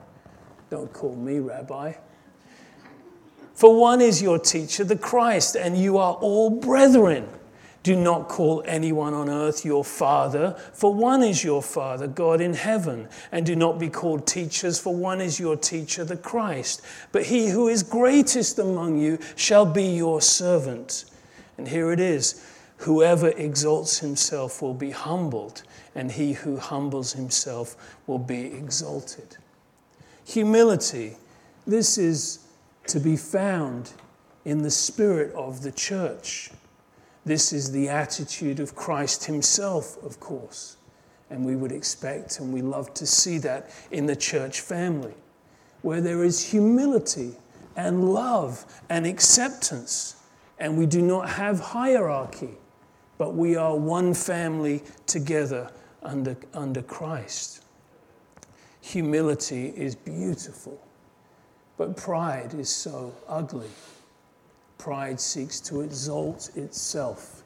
Don't 0.69 0.93
call 0.93 1.15
me 1.15 1.39
Rabbi 1.39 1.93
For 3.53 3.77
one 3.77 3.99
is 3.99 4.21
your 4.21 4.39
teacher, 4.39 4.85
the 4.85 4.95
Christ, 4.95 5.57
and 5.57 5.77
you 5.77 5.97
are 5.97 6.13
all 6.13 6.49
brethren. 6.49 7.27
Do 7.81 7.95
not 7.95 8.27
call 8.27 8.61
anyone 8.65 9.13
on 9.13 9.29
earth 9.29 9.63
your 9.63 9.85
father, 9.85 10.55
for 10.73 10.93
one 10.93 11.23
is 11.23 11.43
your 11.43 11.63
father, 11.63 12.07
God 12.07 12.41
in 12.41 12.53
heaven. 12.53 13.07
And 13.31 13.45
do 13.45 13.55
not 13.55 13.79
be 13.79 13.89
called 13.89 14.27
teachers, 14.27 14.79
for 14.79 14.93
one 14.93 15.21
is 15.21 15.39
your 15.39 15.55
teacher, 15.55 16.03
the 16.03 16.17
Christ. 16.17 16.81
But 17.11 17.23
he 17.23 17.49
who 17.49 17.69
is 17.69 17.83
greatest 17.83 18.59
among 18.59 18.99
you 18.99 19.17
shall 19.35 19.65
be 19.65 19.85
your 19.95 20.21
servant. 20.21 21.05
And 21.57 21.67
here 21.67 21.91
it 21.91 21.99
is 21.99 22.45
whoever 22.79 23.29
exalts 23.29 23.99
himself 23.99 24.61
will 24.61 24.73
be 24.73 24.91
humbled, 24.91 25.63
and 25.95 26.11
he 26.11 26.33
who 26.33 26.57
humbles 26.57 27.13
himself 27.13 27.97
will 28.07 28.19
be 28.19 28.45
exalted. 28.45 29.37
Humility, 30.25 31.17
this 31.67 31.97
is 31.97 32.39
to 32.87 32.99
be 32.99 33.17
found 33.17 33.91
in 34.45 34.61
the 34.61 34.71
spirit 34.71 35.33
of 35.33 35.61
the 35.61 35.71
church. 35.71 36.51
This 37.25 37.53
is 37.53 37.71
the 37.71 37.89
attitude 37.89 38.59
of 38.59 38.75
Christ 38.75 39.25
Himself, 39.25 40.01
of 40.03 40.19
course. 40.19 40.77
And 41.29 41.45
we 41.45 41.55
would 41.55 41.71
expect 41.71 42.39
and 42.39 42.51
we 42.53 42.61
love 42.61 42.93
to 42.95 43.05
see 43.05 43.37
that 43.39 43.69
in 43.91 44.05
the 44.07 44.15
church 44.15 44.61
family, 44.61 45.13
where 45.81 46.01
there 46.01 46.23
is 46.23 46.51
humility 46.51 47.35
and 47.75 48.11
love 48.13 48.65
and 48.89 49.05
acceptance. 49.05 50.15
And 50.57 50.77
we 50.77 50.85
do 50.85 51.01
not 51.01 51.29
have 51.29 51.59
hierarchy, 51.59 52.57
but 53.17 53.35
we 53.35 53.55
are 53.55 53.75
one 53.75 54.13
family 54.13 54.81
together 55.05 55.71
under, 56.03 56.35
under 56.53 56.81
Christ. 56.81 57.63
Humility 58.81 59.73
is 59.75 59.95
beautiful, 59.95 60.81
but 61.77 61.95
pride 61.95 62.53
is 62.53 62.69
so 62.69 63.13
ugly. 63.27 63.69
Pride 64.79 65.19
seeks 65.19 65.59
to 65.59 65.81
exalt 65.81 66.51
itself, 66.55 67.43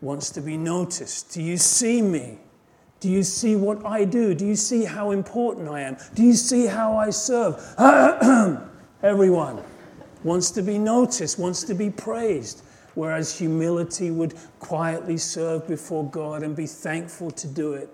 wants 0.00 0.30
to 0.30 0.40
be 0.40 0.56
noticed. 0.56 1.34
Do 1.34 1.42
you 1.42 1.58
see 1.58 2.00
me? 2.00 2.38
Do 3.00 3.10
you 3.10 3.22
see 3.22 3.54
what 3.54 3.84
I 3.84 4.06
do? 4.06 4.34
Do 4.34 4.46
you 4.46 4.56
see 4.56 4.84
how 4.84 5.10
important 5.10 5.68
I 5.68 5.82
am? 5.82 5.98
Do 6.14 6.24
you 6.24 6.32
see 6.32 6.64
how 6.64 6.96
I 6.96 7.10
serve? 7.10 7.62
Everyone 9.02 9.62
wants 10.24 10.50
to 10.52 10.62
be 10.62 10.78
noticed, 10.78 11.38
wants 11.38 11.62
to 11.64 11.74
be 11.74 11.90
praised, 11.90 12.62
whereas 12.94 13.38
humility 13.38 14.10
would 14.10 14.34
quietly 14.58 15.18
serve 15.18 15.68
before 15.68 16.08
God 16.10 16.42
and 16.42 16.56
be 16.56 16.66
thankful 16.66 17.30
to 17.30 17.46
do 17.46 17.74
it 17.74 17.90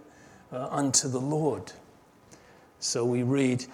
uh, 0.53 0.69
unto 0.71 1.09
the 1.09 1.21
Lord. 1.21 1.73
So 2.79 3.05
we 3.05 3.25
read 3.25 3.67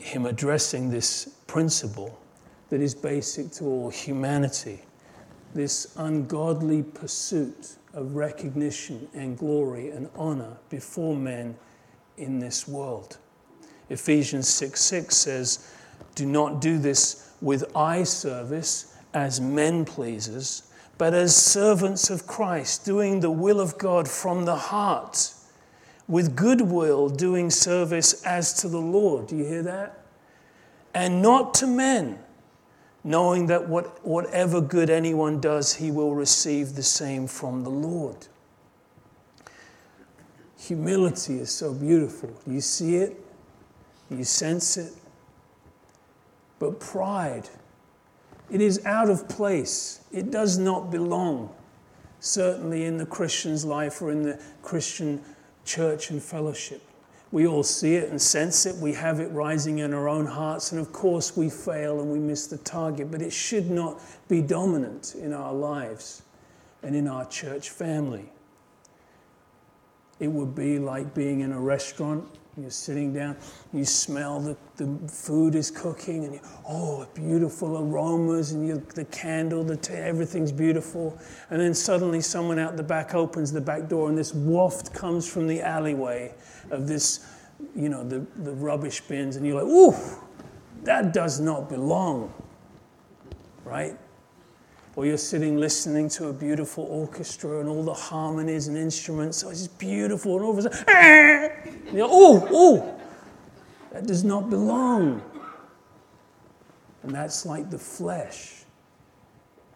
him 0.00 0.26
addressing 0.26 0.90
this 0.90 1.36
principle 1.46 2.18
that 2.70 2.80
is 2.80 2.94
basic 2.94 3.50
to 3.50 3.64
all 3.64 3.90
humanity 3.90 4.80
this 5.54 5.92
ungodly 5.96 6.82
pursuit 6.82 7.76
of 7.92 8.14
recognition 8.14 9.08
and 9.14 9.36
glory 9.36 9.90
and 9.90 10.08
honor 10.16 10.56
before 10.68 11.16
men 11.16 11.56
in 12.16 12.38
this 12.38 12.68
world. 12.68 13.18
Ephesians 13.88 14.48
6 14.48 14.80
6 14.80 15.16
says, 15.16 15.74
Do 16.14 16.26
not 16.26 16.60
do 16.60 16.78
this 16.78 17.32
with 17.40 17.76
eye 17.76 18.04
service 18.04 18.96
as 19.12 19.40
men 19.40 19.84
pleasers, 19.84 20.70
but 20.98 21.14
as 21.14 21.34
servants 21.34 22.10
of 22.10 22.26
Christ, 22.26 22.84
doing 22.84 23.20
the 23.20 23.30
will 23.30 23.58
of 23.58 23.76
God 23.78 24.06
from 24.08 24.44
the 24.44 24.54
heart, 24.56 25.32
with 26.06 26.36
goodwill, 26.36 27.08
doing 27.08 27.50
service 27.50 28.22
as 28.24 28.52
to 28.60 28.68
the 28.68 28.78
Lord. 28.78 29.26
Do 29.26 29.36
you 29.36 29.44
hear 29.44 29.62
that? 29.62 29.98
And 30.94 31.22
not 31.22 31.54
to 31.54 31.66
men 31.66 32.18
knowing 33.04 33.46
that 33.46 33.68
what, 33.68 34.04
whatever 34.06 34.60
good 34.60 34.90
anyone 34.90 35.40
does, 35.40 35.74
he 35.74 35.90
will 35.90 36.14
receive 36.14 36.74
the 36.74 36.82
same 36.82 37.26
from 37.26 37.64
the 37.64 37.70
Lord. 37.70 38.26
Humility 40.58 41.38
is 41.38 41.50
so 41.50 41.72
beautiful. 41.72 42.30
You 42.46 42.60
see 42.60 42.96
it, 42.96 43.16
you 44.10 44.24
sense 44.24 44.76
it. 44.76 44.92
But 46.58 46.78
pride, 46.78 47.48
it 48.50 48.60
is 48.60 48.84
out 48.84 49.08
of 49.08 49.28
place. 49.28 50.04
It 50.12 50.30
does 50.30 50.58
not 50.58 50.90
belong, 50.90 51.54
certainly 52.18 52.84
in 52.84 52.98
the 52.98 53.06
Christian's 53.06 53.64
life 53.64 54.02
or 54.02 54.10
in 54.10 54.22
the 54.22 54.38
Christian 54.62 55.22
church 55.64 56.10
and 56.10 56.22
fellowship. 56.22 56.82
We 57.32 57.46
all 57.46 57.62
see 57.62 57.94
it 57.94 58.10
and 58.10 58.20
sense 58.20 58.66
it. 58.66 58.74
We 58.76 58.92
have 58.94 59.20
it 59.20 59.30
rising 59.30 59.78
in 59.78 59.94
our 59.94 60.08
own 60.08 60.26
hearts. 60.26 60.72
And 60.72 60.80
of 60.80 60.92
course, 60.92 61.36
we 61.36 61.48
fail 61.48 62.00
and 62.00 62.10
we 62.10 62.18
miss 62.18 62.48
the 62.48 62.58
target, 62.58 63.10
but 63.10 63.22
it 63.22 63.32
should 63.32 63.70
not 63.70 64.00
be 64.28 64.42
dominant 64.42 65.14
in 65.14 65.32
our 65.32 65.54
lives 65.54 66.22
and 66.82 66.96
in 66.96 67.06
our 67.06 67.24
church 67.26 67.70
family. 67.70 68.32
It 70.18 70.28
would 70.28 70.54
be 70.54 70.78
like 70.78 71.14
being 71.14 71.40
in 71.40 71.52
a 71.52 71.60
restaurant 71.60 72.26
you're 72.60 72.70
sitting 72.70 73.12
down, 73.12 73.36
you 73.72 73.84
smell 73.84 74.40
the, 74.40 74.56
the 74.76 75.08
food 75.08 75.54
is 75.54 75.70
cooking, 75.70 76.24
and 76.24 76.34
you, 76.34 76.40
oh, 76.68 77.06
beautiful 77.14 77.78
aromas, 77.78 78.52
and 78.52 78.66
you, 78.66 78.82
the 78.94 79.04
candle, 79.06 79.62
the 79.64 79.76
t- 79.76 79.94
everything's 79.94 80.52
beautiful. 80.52 81.18
And 81.50 81.60
then 81.60 81.74
suddenly 81.74 82.20
someone 82.20 82.58
out 82.58 82.76
the 82.76 82.82
back 82.82 83.14
opens 83.14 83.52
the 83.52 83.60
back 83.60 83.88
door, 83.88 84.08
and 84.08 84.16
this 84.16 84.34
waft 84.34 84.92
comes 84.92 85.30
from 85.30 85.46
the 85.46 85.60
alleyway 85.60 86.34
of 86.70 86.86
this, 86.86 87.26
you 87.74 87.88
know, 87.88 88.04
the, 88.04 88.26
the 88.42 88.52
rubbish 88.52 89.00
bins, 89.02 89.36
and 89.36 89.46
you're 89.46 89.62
like, 89.62 89.70
ooh, 89.70 89.94
that 90.84 91.12
does 91.12 91.40
not 91.40 91.68
belong, 91.68 92.32
right? 93.64 93.98
Or 95.00 95.06
you're 95.06 95.16
sitting 95.16 95.56
listening 95.56 96.10
to 96.10 96.28
a 96.28 96.32
beautiful 96.34 96.84
orchestra 96.84 97.60
and 97.60 97.70
all 97.70 97.82
the 97.82 97.94
harmonies 97.94 98.68
and 98.68 98.76
instruments. 98.76 99.42
Oh, 99.42 99.48
it's 99.48 99.66
beautiful. 99.66 100.36
And 100.36 100.44
all 100.44 100.50
of 100.50 100.58
a 100.58 100.62
sudden, 100.70 101.86
you're, 101.94 102.06
oh, 102.06 102.46
oh, 102.50 103.00
that 103.92 104.06
does 104.06 104.24
not 104.24 104.50
belong. 104.50 105.22
And 107.02 107.14
that's 107.14 107.46
like 107.46 107.70
the 107.70 107.78
flesh 107.78 108.64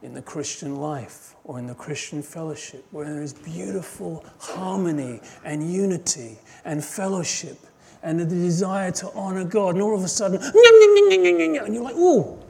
in 0.03 0.13
the 0.13 0.21
Christian 0.21 0.77
life 0.77 1.37
or 1.45 1.59
in 1.59 1.69
the 1.69 1.75
Christian 1.75 2.21
fellowship, 2.21 2.85
where 2.91 3.07
there 3.07 3.23
is 3.23 3.33
beautiful 3.33 4.27
harmony 4.39 5.23
and 5.43 5.73
unity 5.73 6.37
and 6.67 6.85
fellowship 6.85 7.57
and 8.03 8.21
the 8.21 8.27
desire 8.27 8.91
to 8.91 9.11
honor 9.15 9.45
God. 9.45 9.77
And 9.77 9.83
all 9.83 9.97
of 9.97 10.05
a 10.05 10.09
sudden, 10.09 10.39
and 10.43 11.75
you're 11.75 11.83
like, 11.83 11.97
oh, 11.97 12.44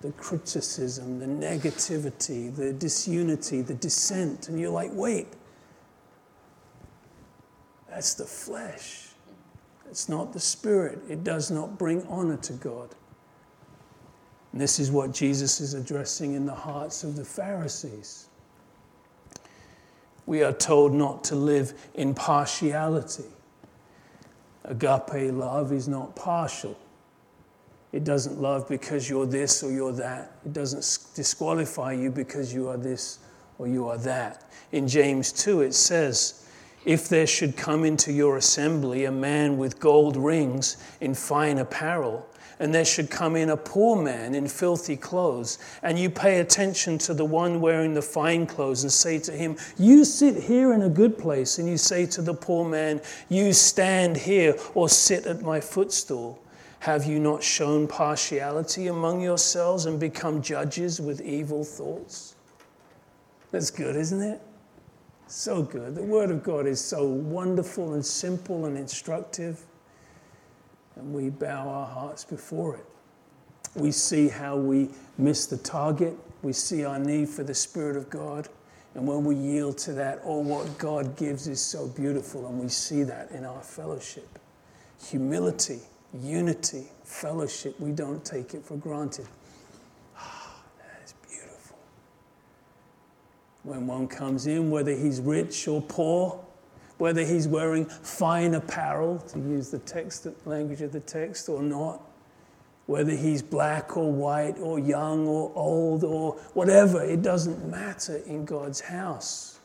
the 0.00 0.12
criticism, 0.12 1.18
the 1.18 1.26
negativity, 1.26 2.54
the 2.54 2.72
disunity, 2.72 3.62
the 3.62 3.74
dissent. 3.74 4.48
And 4.48 4.58
you're 4.58 4.70
like, 4.70 4.90
wait, 4.92 5.26
that's 7.88 8.14
the 8.14 8.24
flesh. 8.24 9.08
It's 9.90 10.08
not 10.08 10.32
the 10.32 10.40
spirit. 10.40 11.00
It 11.08 11.24
does 11.24 11.50
not 11.50 11.78
bring 11.78 12.06
honor 12.06 12.36
to 12.36 12.52
God. 12.54 12.94
And 14.52 14.60
this 14.60 14.78
is 14.78 14.90
what 14.90 15.12
Jesus 15.12 15.60
is 15.60 15.74
addressing 15.74 16.34
in 16.34 16.46
the 16.46 16.54
hearts 16.54 17.04
of 17.04 17.16
the 17.16 17.24
Pharisees. 17.24 18.28
We 20.26 20.42
are 20.42 20.52
told 20.52 20.92
not 20.92 21.24
to 21.24 21.34
live 21.34 21.74
in 21.94 22.14
partiality. 22.14 23.24
Agape 24.64 25.32
love 25.32 25.72
is 25.72 25.88
not 25.88 26.14
partial. 26.14 26.78
It 27.92 28.04
doesn't 28.04 28.40
love 28.40 28.68
because 28.68 29.08
you're 29.08 29.26
this 29.26 29.62
or 29.62 29.70
you're 29.70 29.92
that. 29.92 30.32
It 30.44 30.52
doesn't 30.52 31.14
disqualify 31.14 31.92
you 31.92 32.10
because 32.10 32.52
you 32.52 32.68
are 32.68 32.76
this 32.76 33.18
or 33.58 33.66
you 33.66 33.88
are 33.88 33.98
that. 33.98 34.44
In 34.72 34.86
James 34.86 35.32
2, 35.32 35.62
it 35.62 35.74
says, 35.74 36.46
If 36.84 37.08
there 37.08 37.26
should 37.26 37.56
come 37.56 37.84
into 37.84 38.12
your 38.12 38.36
assembly 38.36 39.06
a 39.06 39.12
man 39.12 39.56
with 39.56 39.80
gold 39.80 40.16
rings 40.16 40.76
in 41.00 41.14
fine 41.14 41.58
apparel, 41.58 42.26
and 42.60 42.74
there 42.74 42.84
should 42.84 43.08
come 43.08 43.36
in 43.36 43.50
a 43.50 43.56
poor 43.56 44.00
man 44.02 44.34
in 44.34 44.48
filthy 44.48 44.96
clothes, 44.96 45.58
and 45.82 45.98
you 45.98 46.10
pay 46.10 46.40
attention 46.40 46.98
to 46.98 47.14
the 47.14 47.24
one 47.24 47.60
wearing 47.60 47.94
the 47.94 48.02
fine 48.02 48.46
clothes 48.46 48.82
and 48.82 48.92
say 48.92 49.18
to 49.18 49.32
him, 49.32 49.56
You 49.78 50.04
sit 50.04 50.42
here 50.42 50.72
in 50.72 50.82
a 50.82 50.88
good 50.88 51.16
place, 51.16 51.58
and 51.58 51.68
you 51.68 51.78
say 51.78 52.04
to 52.06 52.20
the 52.20 52.34
poor 52.34 52.68
man, 52.68 53.00
You 53.28 53.52
stand 53.52 54.16
here 54.16 54.56
or 54.74 54.88
sit 54.88 55.26
at 55.26 55.40
my 55.40 55.60
footstool. 55.60 56.42
Have 56.80 57.04
you 57.06 57.18
not 57.18 57.42
shown 57.42 57.88
partiality 57.88 58.86
among 58.86 59.20
yourselves 59.20 59.86
and 59.86 59.98
become 59.98 60.40
judges 60.42 61.00
with 61.00 61.20
evil 61.20 61.64
thoughts? 61.64 62.36
That's 63.50 63.70
good, 63.70 63.96
isn't 63.96 64.22
it? 64.22 64.40
So 65.26 65.62
good. 65.62 65.94
The 65.94 66.02
Word 66.02 66.30
of 66.30 66.42
God 66.42 66.66
is 66.66 66.80
so 66.80 67.06
wonderful 67.06 67.94
and 67.94 68.04
simple 68.04 68.66
and 68.66 68.78
instructive, 68.78 69.64
and 70.96 71.12
we 71.12 71.30
bow 71.30 71.68
our 71.68 71.86
hearts 71.86 72.24
before 72.24 72.76
it. 72.76 72.86
We 73.74 73.90
see 73.90 74.28
how 74.28 74.56
we 74.56 74.88
miss 75.18 75.46
the 75.46 75.58
target, 75.58 76.16
we 76.42 76.52
see 76.52 76.84
our 76.84 76.98
need 76.98 77.28
for 77.28 77.42
the 77.42 77.54
Spirit 77.54 77.96
of 77.96 78.08
God, 78.08 78.48
and 78.94 79.06
when 79.06 79.24
we 79.24 79.34
yield 79.34 79.78
to 79.78 79.92
that, 79.94 80.20
all 80.24 80.42
what 80.42 80.78
God 80.78 81.16
gives 81.16 81.48
is 81.48 81.60
so 81.60 81.88
beautiful, 81.88 82.46
and 82.46 82.58
we 82.58 82.68
see 82.68 83.02
that 83.02 83.30
in 83.32 83.44
our 83.44 83.62
fellowship. 83.62 84.38
Humility 85.10 85.80
unity, 86.14 86.86
fellowship. 87.04 87.78
We 87.80 87.92
don't 87.92 88.24
take 88.24 88.54
it 88.54 88.64
for 88.64 88.76
granted. 88.76 89.26
Ah, 90.16 90.62
that 90.78 91.04
is 91.04 91.14
beautiful. 91.28 91.78
When 93.62 93.86
one 93.86 94.08
comes 94.08 94.46
in, 94.46 94.70
whether 94.70 94.92
he's 94.92 95.20
rich 95.20 95.68
or 95.68 95.82
poor, 95.82 96.44
whether 96.98 97.24
he's 97.24 97.46
wearing 97.46 97.84
fine 97.84 98.54
apparel, 98.54 99.18
to 99.18 99.38
use 99.38 99.70
the 99.70 99.78
text, 99.80 100.24
the 100.24 100.34
language 100.44 100.82
of 100.82 100.92
the 100.92 101.00
text, 101.00 101.48
or 101.48 101.62
not, 101.62 102.02
whether 102.86 103.12
he's 103.12 103.42
black 103.42 103.96
or 103.96 104.10
white 104.10 104.58
or 104.58 104.78
young 104.78 105.26
or 105.26 105.52
old 105.54 106.04
or 106.04 106.32
whatever, 106.54 107.04
it 107.04 107.22
doesn't 107.22 107.68
matter 107.70 108.16
in 108.26 108.44
God's 108.44 108.80
house. 108.80 109.60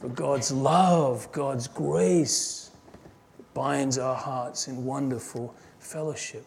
For 0.00 0.08
God's 0.08 0.50
love, 0.50 1.30
God's 1.32 1.68
grace 1.68 2.70
binds 3.54 3.98
our 3.98 4.14
hearts 4.16 4.68
in 4.68 4.84
wonderful 4.84 5.54
fellowship. 5.78 6.44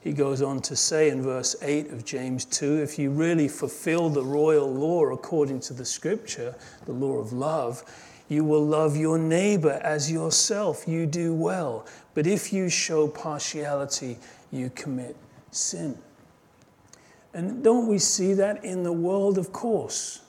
He 0.00 0.12
goes 0.12 0.40
on 0.40 0.60
to 0.62 0.76
say 0.76 1.10
in 1.10 1.20
verse 1.20 1.56
8 1.60 1.90
of 1.90 2.04
James 2.04 2.44
2 2.44 2.80
if 2.80 2.98
you 2.98 3.10
really 3.10 3.48
fulfill 3.48 4.08
the 4.08 4.22
royal 4.22 4.72
law 4.72 5.06
according 5.06 5.60
to 5.60 5.74
the 5.74 5.84
scripture, 5.84 6.54
the 6.84 6.92
law 6.92 7.18
of 7.18 7.32
love, 7.32 7.82
you 8.28 8.44
will 8.44 8.64
love 8.64 8.96
your 8.96 9.18
neighbor 9.18 9.80
as 9.82 10.10
yourself. 10.10 10.86
You 10.86 11.06
do 11.06 11.34
well. 11.34 11.86
But 12.14 12.26
if 12.26 12.52
you 12.52 12.68
show 12.68 13.08
partiality, 13.08 14.18
you 14.50 14.70
commit 14.70 15.16
sin. 15.50 15.98
And 17.34 17.62
don't 17.62 17.86
we 17.86 17.98
see 17.98 18.32
that 18.34 18.64
in 18.64 18.82
the 18.82 18.92
world, 18.92 19.38
of 19.38 19.52
course? 19.52 20.22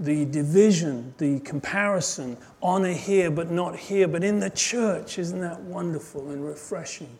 The 0.00 0.24
division, 0.24 1.14
the 1.18 1.40
comparison, 1.40 2.36
honor 2.62 2.92
here 2.92 3.30
but 3.30 3.50
not 3.50 3.76
here. 3.76 4.08
But 4.08 4.24
in 4.24 4.40
the 4.40 4.50
church, 4.50 5.18
isn't 5.18 5.40
that 5.40 5.60
wonderful 5.60 6.30
and 6.30 6.44
refreshing 6.44 7.16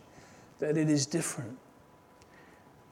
that 0.59 0.77
it 0.77 0.89
is 0.89 1.05
different? 1.05 1.57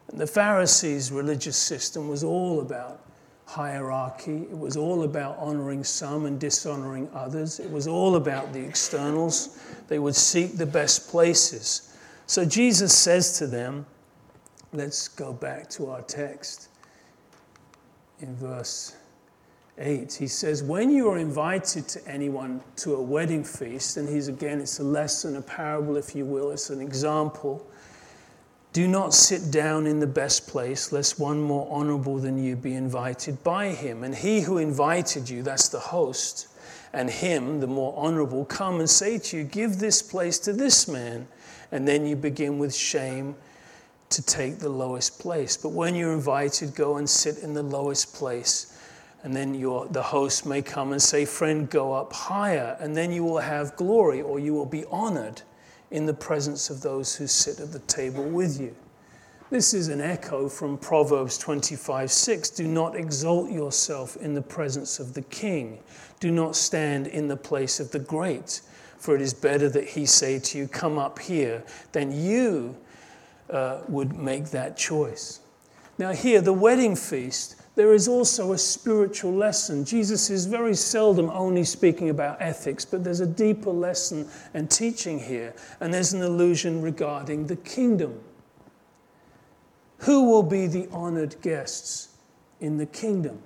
And 0.10 0.20
the 0.20 0.28
Pharisees' 0.28 1.12
religious 1.12 1.58
system 1.58 2.08
was 2.08 2.24
all 2.24 2.62
about 2.62 3.02
hierarchy. 3.46 4.44
It 4.44 4.58
was 4.58 4.78
all 4.78 5.04
about 5.04 5.38
honoring 5.40 5.84
some 5.84 6.28
and 6.28 6.40
dishonoring 6.40 7.10
others. 7.16 7.60
It 7.60 7.70
was 7.70 7.88
all 7.88 8.16
about 8.16 8.54
the 8.54 8.64
externals. 8.64 9.60
They 9.88 9.98
would 9.98 10.16
seek 10.16 10.56
the 10.56 10.68
best 10.68 11.10
places. 11.10 11.98
So 12.28 12.46
Jesus 12.46 12.96
says 12.96 13.40
to 13.40 13.48
them, 13.48 13.88
let's 14.72 15.08
go 15.08 15.34
back 15.34 15.68
to 15.72 15.90
our 15.90 16.04
text 16.04 16.70
in 18.20 18.36
verse 18.36 18.96
8. 19.80 20.14
He 20.14 20.28
says, 20.28 20.62
When 20.62 20.92
you 20.92 21.10
are 21.10 21.18
invited 21.18 21.88
to 21.90 22.08
anyone 22.08 22.62
to 22.78 22.96
a 22.96 23.02
wedding 23.02 23.44
feast, 23.44 23.98
and 23.98 24.08
he's 24.08 24.28
again, 24.28 24.60
it's 24.60 24.80
a 24.80 24.84
lesson, 24.84 25.38
a 25.38 25.42
parable, 25.42 25.96
if 25.96 26.16
you 26.16 26.26
will, 26.26 26.52
it's 26.52 26.70
an 26.70 26.82
example. 26.82 27.66
Do 28.72 28.88
not 28.88 29.16
sit 29.16 29.52
down 29.52 29.88
in 29.88 30.00
the 30.00 30.08
best 30.08 30.48
place, 30.48 30.92
lest 30.92 31.20
one 31.20 31.42
more 31.42 31.68
honorable 31.72 32.18
than 32.18 32.42
you 32.42 32.56
be 32.56 32.76
invited 32.76 33.44
by 33.44 33.70
him. 33.70 34.04
And 34.04 34.14
he 34.14 34.42
who 34.42 34.60
invited 34.60 35.28
you, 35.28 35.42
that's 35.42 35.70
the 35.70 35.80
host, 35.80 36.48
and 36.94 37.10
him, 37.10 37.60
the 37.60 37.68
more 37.68 37.94
honorable, 37.98 38.46
come 38.46 38.80
and 38.80 38.90
say 38.90 39.18
to 39.18 39.38
you, 39.38 39.44
Give 39.44 39.80
this 39.80 40.02
place 40.02 40.38
to 40.40 40.54
this 40.54 40.88
man. 40.88 41.28
And 41.72 41.88
then 41.88 42.06
you 42.06 42.16
begin 42.16 42.58
with 42.58 42.76
shame 42.76 43.36
to 44.10 44.22
take 44.24 44.60
the 44.60 44.70
lowest 44.70 45.20
place. 45.20 45.56
But 45.56 45.70
when 45.70 45.96
you're 45.96 46.14
invited, 46.14 46.76
go 46.76 46.98
and 46.98 47.10
sit 47.10 47.40
in 47.40 47.54
the 47.54 47.64
lowest 47.64 48.16
place. 48.16 48.69
And 49.24 49.36
then 49.36 49.54
your, 49.54 49.88
the 49.88 50.02
host 50.02 50.46
may 50.46 50.62
come 50.62 50.92
and 50.92 51.02
say, 51.02 51.26
Friend, 51.26 51.70
go 51.70 51.94
up 51.94 52.14
higher. 52.14 52.78
And 52.80 52.96
then 52.96 53.12
you 53.12 53.24
will 53.24 53.40
have 53.40 53.76
glory 53.76 54.22
or 54.22 54.40
you 54.40 54.54
will 54.54 54.66
be 54.66 54.86
honored 54.86 55.42
in 55.92 56.06
the 56.06 56.14
presence 56.14 56.70
of 56.70 56.82
those 56.82 57.16
who 57.16 57.28
sit 57.28 57.60
at 57.60 57.72
the 57.72 57.80
table 57.80 58.24
with 58.24 58.60
you. 58.60 58.76
This 59.50 59.74
is 59.74 59.88
an 59.88 60.00
echo 60.00 60.48
from 60.48 60.78
Proverbs 60.78 61.38
25 61.40 62.12
6. 62.12 62.50
Do 62.52 62.68
not 62.68 62.96
exalt 62.96 63.50
yourself 63.50 64.16
in 64.18 64.36
the 64.36 64.42
presence 64.42 65.00
of 65.00 65.14
the 65.14 65.24
king. 65.24 65.80
Do 66.20 66.32
not 66.32 66.56
stand 66.56 67.08
in 67.08 67.28
the 67.28 67.38
place 67.38 67.80
of 67.80 67.92
the 67.92 68.00
great. 68.00 68.62
For 68.98 69.16
it 69.16 69.22
is 69.22 69.34
better 69.34 69.70
that 69.70 69.88
he 69.88 70.06
say 70.06 70.40
to 70.40 70.58
you, 70.58 70.68
Come 70.68 71.00
up 71.00 71.18
here, 71.18 71.64
than 71.94 72.12
you 72.12 72.76
uh, 73.50 73.82
would 73.88 74.18
make 74.18 74.46
that 74.52 74.78
choice. 74.78 75.40
Now, 75.98 76.14
here, 76.14 76.42
the 76.42 76.54
wedding 76.54 76.96
feast 76.96 77.59
there 77.80 77.94
is 77.94 78.10
also 78.10 78.52
a 78.52 78.58
spiritual 78.58 79.32
lesson. 79.32 79.86
Jesus 79.86 80.30
is 80.30 80.46
very 80.46 80.76
seldom 80.76 81.30
only 81.30 81.64
speaking 81.64 82.10
about 82.10 82.36
ethics, 82.42 82.84
but 82.84 83.06
there's 83.06 83.22
a 83.22 83.26
deeper 83.26 83.70
lesson 83.70 84.28
and 84.54 84.70
teaching 84.70 85.18
here, 85.18 85.54
and 85.80 85.94
there's 85.94 86.12
an 86.12 86.22
allusion 86.22 86.82
regarding 86.82 87.48
the 87.48 87.56
kingdom. 87.56 88.20
Who 90.00 90.26
will 90.26 90.44
be 90.44 90.68
the 90.68 90.90
honored 90.92 91.42
guests 91.42 92.18
in 92.60 92.76
the 92.76 92.86
kingdom? 92.86 93.42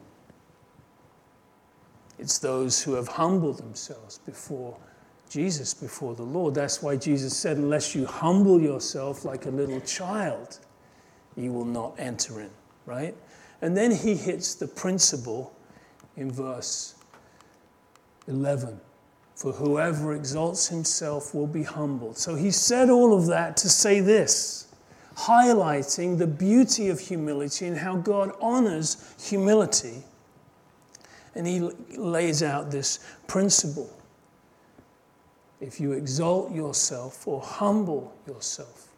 It's 2.18 2.40
those 2.40 2.82
who 2.82 2.94
have 2.94 3.10
humbled 3.10 3.60
themselves 3.60 4.18
before 4.18 4.76
Jesus, 5.30 5.76
before 5.76 6.16
the 6.16 6.24
Lord. 6.24 6.56
That's 6.56 6.82
why 6.82 6.96
Jesus 6.96 7.38
said, 7.38 7.58
Unless 7.58 7.94
you 7.94 8.08
humble 8.08 8.60
yourself 8.60 9.26
like 9.26 9.46
a 9.46 9.52
little 9.52 9.82
child, 9.82 10.58
you 11.36 11.54
will 11.54 11.66
not 11.66 11.94
enter 12.00 12.42
in, 12.42 12.50
right? 12.88 13.16
And 13.64 13.78
then 13.78 13.92
he 13.92 14.16
hits 14.16 14.56
the 14.56 14.68
principle 14.68 15.56
in 16.18 16.30
verse 16.30 16.96
11 18.28 18.78
For 19.38 19.54
whoever 19.54 20.14
exalts 20.14 20.68
himself 20.68 21.34
will 21.34 21.48
be 21.48 21.64
humbled. 21.64 22.18
So 22.18 22.36
he 22.36 22.52
said 22.52 22.90
all 22.90 23.18
of 23.18 23.26
that 23.28 23.56
to 23.58 23.70
say 23.70 24.02
this, 24.02 24.68
highlighting 25.16 26.18
the 26.18 26.28
beauty 26.28 26.90
of 26.90 27.00
humility 27.00 27.66
and 27.66 27.78
how 27.78 27.96
God 27.96 28.34
honors 28.42 28.98
humility. 29.18 30.04
And 31.34 31.48
he 31.48 31.62
lays 31.96 32.44
out 32.44 32.70
this 32.70 33.00
principle. 33.28 33.90
If 35.62 35.80
you 35.80 35.94
exalt 35.94 36.52
yourself 36.52 37.26
or 37.26 37.40
humble 37.40 38.14
yourself, 38.28 38.90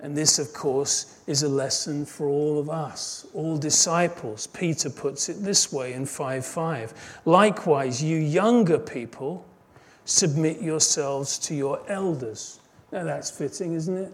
and 0.00 0.16
this, 0.16 0.38
of 0.38 0.52
course, 0.52 1.20
is 1.26 1.42
a 1.42 1.48
lesson 1.48 2.04
for 2.04 2.28
all 2.28 2.58
of 2.58 2.70
us, 2.70 3.26
all 3.34 3.58
disciples. 3.58 4.46
Peter 4.46 4.88
puts 4.88 5.28
it 5.28 5.42
this 5.42 5.72
way 5.72 5.92
in 5.92 6.06
5 6.06 6.46
5. 6.46 7.20
Likewise, 7.24 8.02
you 8.02 8.16
younger 8.18 8.78
people, 8.78 9.44
submit 10.04 10.62
yourselves 10.62 11.36
to 11.38 11.54
your 11.54 11.80
elders. 11.88 12.60
Now, 12.92 13.04
that's 13.04 13.30
fitting, 13.30 13.74
isn't 13.74 13.96
it? 13.96 14.12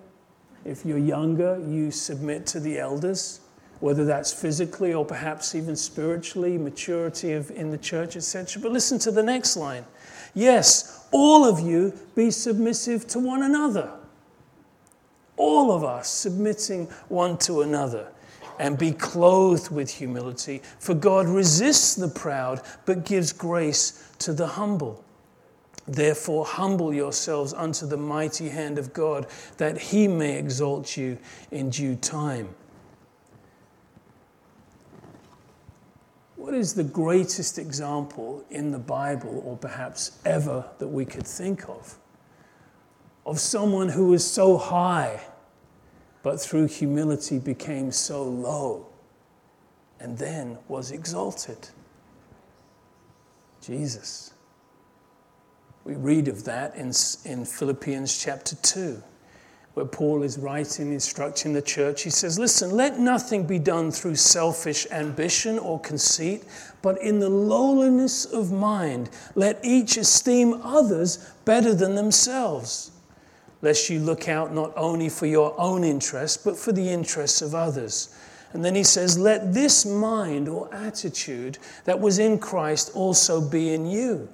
If 0.64 0.86
you're 0.86 0.96
younger, 0.96 1.62
you 1.68 1.90
submit 1.90 2.46
to 2.46 2.60
the 2.60 2.78
elders, 2.78 3.40
whether 3.80 4.06
that's 4.06 4.32
physically 4.32 4.94
or 4.94 5.04
perhaps 5.04 5.54
even 5.54 5.76
spiritually, 5.76 6.56
maturity 6.56 7.32
of, 7.32 7.50
in 7.50 7.70
the 7.70 7.78
church, 7.78 8.16
etc. 8.16 8.62
But 8.62 8.72
listen 8.72 8.98
to 9.00 9.10
the 9.10 9.22
next 9.22 9.58
line. 9.58 9.84
Yes, 10.32 11.06
all 11.12 11.44
of 11.44 11.60
you 11.60 11.92
be 12.14 12.30
submissive 12.30 13.06
to 13.08 13.18
one 13.18 13.42
another 13.42 13.92
all 15.36 15.72
of 15.72 15.84
us 15.84 16.08
submitting 16.08 16.86
one 17.08 17.36
to 17.38 17.62
another 17.62 18.08
and 18.58 18.78
be 18.78 18.92
clothed 18.92 19.70
with 19.70 19.90
humility. 19.90 20.62
For 20.78 20.94
God 20.94 21.26
resists 21.26 21.94
the 21.94 22.08
proud, 22.08 22.60
but 22.86 23.04
gives 23.04 23.32
grace 23.32 24.12
to 24.20 24.32
the 24.32 24.46
humble. 24.46 25.04
Therefore, 25.86 26.44
humble 26.46 26.94
yourselves 26.94 27.52
unto 27.52 27.86
the 27.86 27.96
mighty 27.96 28.48
hand 28.48 28.78
of 28.78 28.92
God, 28.92 29.26
that 29.58 29.78
he 29.78 30.08
may 30.08 30.38
exalt 30.38 30.96
you 30.96 31.18
in 31.50 31.70
due 31.70 31.96
time. 31.96 32.48
What 36.36 36.54
is 36.54 36.74
the 36.74 36.84
greatest 36.84 37.58
example 37.58 38.44
in 38.50 38.70
the 38.70 38.78
Bible, 38.78 39.42
or 39.44 39.56
perhaps 39.56 40.18
ever, 40.24 40.64
that 40.78 40.88
we 40.88 41.04
could 41.04 41.26
think 41.26 41.68
of? 41.68 41.98
Of 43.26 43.40
someone 43.40 43.88
who 43.88 44.08
was 44.08 44.28
so 44.28 44.56
high, 44.56 45.20
but 46.22 46.40
through 46.40 46.68
humility 46.68 47.38
became 47.38 47.90
so 47.90 48.22
low 48.22 48.86
and 50.00 50.18
then 50.18 50.58
was 50.68 50.90
exalted. 50.90 51.68
Jesus. 53.60 54.32
We 55.84 55.94
read 55.94 56.28
of 56.28 56.44
that 56.44 56.76
in, 56.76 56.92
in 57.24 57.44
Philippians 57.44 58.16
chapter 58.18 58.56
2, 58.56 59.02
where 59.74 59.86
Paul 59.86 60.22
is 60.22 60.38
writing, 60.38 60.92
instructing 60.92 61.52
the 61.52 61.62
church. 61.62 62.02
He 62.02 62.10
says, 62.10 62.38
Listen, 62.38 62.70
let 62.70 62.98
nothing 62.98 63.46
be 63.46 63.58
done 63.58 63.90
through 63.90 64.16
selfish 64.16 64.86
ambition 64.90 65.58
or 65.58 65.80
conceit, 65.80 66.44
but 66.82 67.00
in 67.02 67.18
the 67.18 67.28
lowliness 67.28 68.24
of 68.26 68.52
mind, 68.52 69.10
let 69.34 69.62
each 69.62 69.96
esteem 69.96 70.60
others 70.62 71.18
better 71.44 71.74
than 71.74 71.94
themselves 71.94 72.90
lest 73.64 73.88
you 73.88 73.98
look 73.98 74.28
out 74.28 74.52
not 74.52 74.72
only 74.76 75.08
for 75.08 75.24
your 75.24 75.58
own 75.58 75.84
interests, 75.84 76.36
but 76.36 76.54
for 76.54 76.70
the 76.70 76.90
interests 76.90 77.40
of 77.40 77.54
others. 77.54 78.14
And 78.52 78.62
then 78.62 78.74
he 78.74 78.84
says, 78.84 79.18
Let 79.18 79.54
this 79.54 79.86
mind 79.86 80.48
or 80.48 80.72
attitude 80.72 81.58
that 81.86 81.98
was 81.98 82.18
in 82.18 82.38
Christ 82.38 82.90
also 82.94 83.40
be 83.40 83.72
in 83.72 83.86
you. 83.86 84.28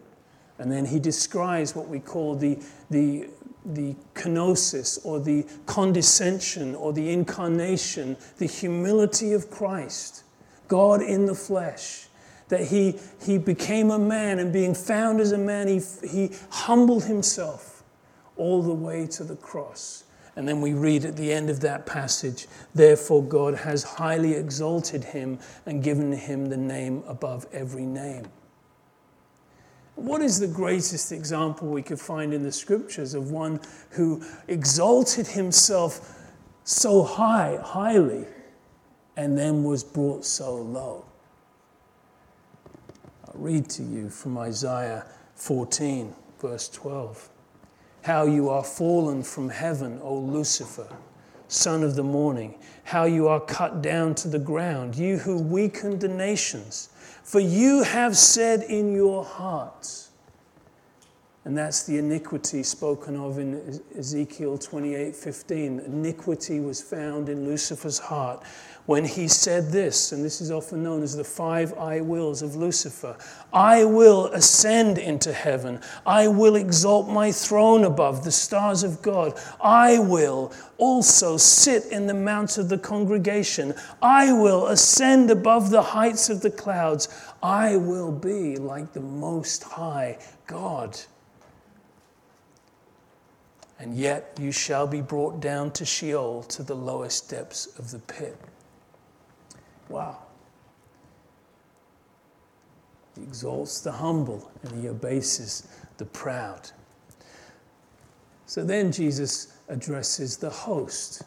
And 0.58 0.70
then 0.70 0.84
he 0.84 0.98
describes 0.98 1.76
what 1.76 1.88
we 1.88 2.00
call 2.00 2.34
the, 2.34 2.58
the 2.90 3.30
the 3.64 3.94
kenosis 4.14 4.98
or 5.04 5.20
the 5.20 5.46
condescension 5.66 6.74
or 6.74 6.94
the 6.94 7.10
incarnation, 7.10 8.16
the 8.38 8.46
humility 8.46 9.32
of 9.32 9.50
Christ, 9.50 10.24
God 10.66 11.02
in 11.02 11.26
the 11.26 11.34
flesh. 11.34 12.06
That 12.48 12.66
he, 12.66 12.98
he 13.22 13.38
became 13.38 13.92
a 13.92 13.98
man, 13.98 14.40
and 14.40 14.52
being 14.52 14.74
found 14.74 15.20
as 15.20 15.30
a 15.30 15.38
man, 15.38 15.68
he, 15.68 15.80
he 16.08 16.30
humbled 16.50 17.04
himself 17.04 17.69
all 18.40 18.62
the 18.62 18.74
way 18.74 19.06
to 19.06 19.22
the 19.22 19.36
cross. 19.36 20.04
And 20.34 20.48
then 20.48 20.62
we 20.62 20.72
read 20.72 21.04
at 21.04 21.16
the 21.16 21.30
end 21.30 21.50
of 21.50 21.60
that 21.60 21.84
passage, 21.84 22.46
therefore 22.74 23.22
God 23.22 23.54
has 23.54 23.82
highly 23.82 24.32
exalted 24.32 25.04
him 25.04 25.38
and 25.66 25.84
given 25.84 26.10
him 26.10 26.46
the 26.46 26.56
name 26.56 27.02
above 27.06 27.46
every 27.52 27.84
name. 27.84 28.24
What 29.96 30.22
is 30.22 30.40
the 30.40 30.48
greatest 30.48 31.12
example 31.12 31.68
we 31.68 31.82
could 31.82 32.00
find 32.00 32.32
in 32.32 32.42
the 32.42 32.52
scriptures 32.52 33.12
of 33.12 33.30
one 33.30 33.60
who 33.90 34.24
exalted 34.48 35.26
himself 35.26 36.18
so 36.64 37.02
high, 37.02 37.58
highly, 37.62 38.24
and 39.18 39.36
then 39.36 39.62
was 39.62 39.84
brought 39.84 40.24
so 40.24 40.54
low? 40.54 41.04
I'll 43.26 43.34
read 43.34 43.68
to 43.70 43.82
you 43.82 44.08
from 44.08 44.38
Isaiah 44.38 45.04
14, 45.34 46.14
verse 46.40 46.70
12. 46.70 47.28
How 48.02 48.24
you 48.24 48.48
are 48.48 48.64
fallen 48.64 49.22
from 49.22 49.50
heaven, 49.50 50.00
O 50.02 50.14
Lucifer, 50.14 50.88
son 51.48 51.82
of 51.82 51.96
the 51.96 52.02
morning, 52.02 52.58
how 52.84 53.04
you 53.04 53.28
are 53.28 53.40
cut 53.40 53.82
down 53.82 54.14
to 54.16 54.28
the 54.28 54.38
ground, 54.38 54.96
you 54.96 55.18
who 55.18 55.38
weakened 55.38 56.00
the 56.00 56.08
nations. 56.08 56.88
For 57.22 57.40
you 57.40 57.82
have 57.82 58.16
said 58.16 58.62
in 58.62 58.92
your 58.92 59.24
hearts, 59.24 60.10
and 61.44 61.56
that's 61.56 61.84
the 61.84 61.98
iniquity 61.98 62.62
spoken 62.62 63.16
of 63.16 63.38
in 63.38 63.80
Ezekiel 63.96 64.58
28 64.58 65.16
15. 65.16 65.80
Iniquity 65.80 66.60
was 66.60 66.82
found 66.82 67.28
in 67.28 67.46
Lucifer's 67.46 67.98
heart 67.98 68.42
when 68.86 69.04
he 69.04 69.28
said 69.28 69.70
this, 69.70 70.12
and 70.12 70.24
this 70.24 70.40
is 70.40 70.50
often 70.50 70.82
known 70.82 71.02
as 71.02 71.16
the 71.16 71.24
five 71.24 71.72
I 71.74 72.00
wills 72.00 72.42
of 72.42 72.56
Lucifer 72.56 73.16
I 73.52 73.84
will 73.84 74.26
ascend 74.26 74.98
into 74.98 75.32
heaven. 75.32 75.80
I 76.06 76.28
will 76.28 76.56
exalt 76.56 77.08
my 77.08 77.32
throne 77.32 77.84
above 77.84 78.24
the 78.24 78.32
stars 78.32 78.82
of 78.82 79.02
God. 79.02 79.38
I 79.60 79.98
will 79.98 80.52
also 80.78 81.36
sit 81.36 81.86
in 81.86 82.06
the 82.06 82.14
mount 82.14 82.58
of 82.58 82.68
the 82.68 82.78
congregation. 82.78 83.74
I 84.00 84.32
will 84.32 84.68
ascend 84.68 85.30
above 85.30 85.70
the 85.70 85.82
heights 85.82 86.30
of 86.30 86.42
the 86.42 86.50
clouds. 86.50 87.08
I 87.42 87.76
will 87.76 88.12
be 88.12 88.56
like 88.56 88.92
the 88.92 89.00
Most 89.00 89.64
High 89.64 90.18
God. 90.46 90.98
And 93.80 93.96
yet 93.96 94.36
you 94.38 94.52
shall 94.52 94.86
be 94.86 95.00
brought 95.00 95.40
down 95.40 95.70
to 95.72 95.84
Sheol, 95.84 96.42
to 96.44 96.62
the 96.62 96.76
lowest 96.76 97.30
depths 97.30 97.66
of 97.78 97.90
the 97.90 97.98
pit. 97.98 98.36
Wow. 99.90 100.16
He 103.16 103.22
exalts 103.22 103.80
the 103.80 103.92
humble 103.92 104.50
and 104.62 104.80
he 104.80 104.86
abases 104.86 105.66
the 105.98 106.06
proud. 106.06 106.70
So 108.46 108.64
then 108.64 108.92
Jesus 108.92 109.58
addresses 109.68 110.36
the 110.36 110.48
host. 110.48 111.22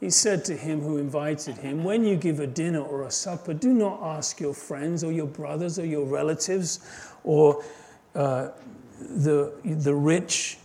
He 0.00 0.10
said 0.10 0.44
to 0.46 0.56
him 0.56 0.80
who 0.80 0.98
invited 0.98 1.56
him, 1.56 1.82
When 1.82 2.04
you 2.04 2.16
give 2.16 2.40
a 2.40 2.46
dinner 2.46 2.80
or 2.80 3.04
a 3.04 3.10
supper, 3.10 3.54
do 3.54 3.72
not 3.72 4.00
ask 4.02 4.38
your 4.38 4.54
friends 4.54 5.02
or 5.02 5.10
your 5.10 5.26
brothers 5.26 5.78
or 5.78 5.86
your 5.86 6.04
relatives 6.04 6.80
or 7.24 7.64
uh, 8.14 8.48
the, 9.00 9.52
the 9.64 9.94
rich 9.94 10.58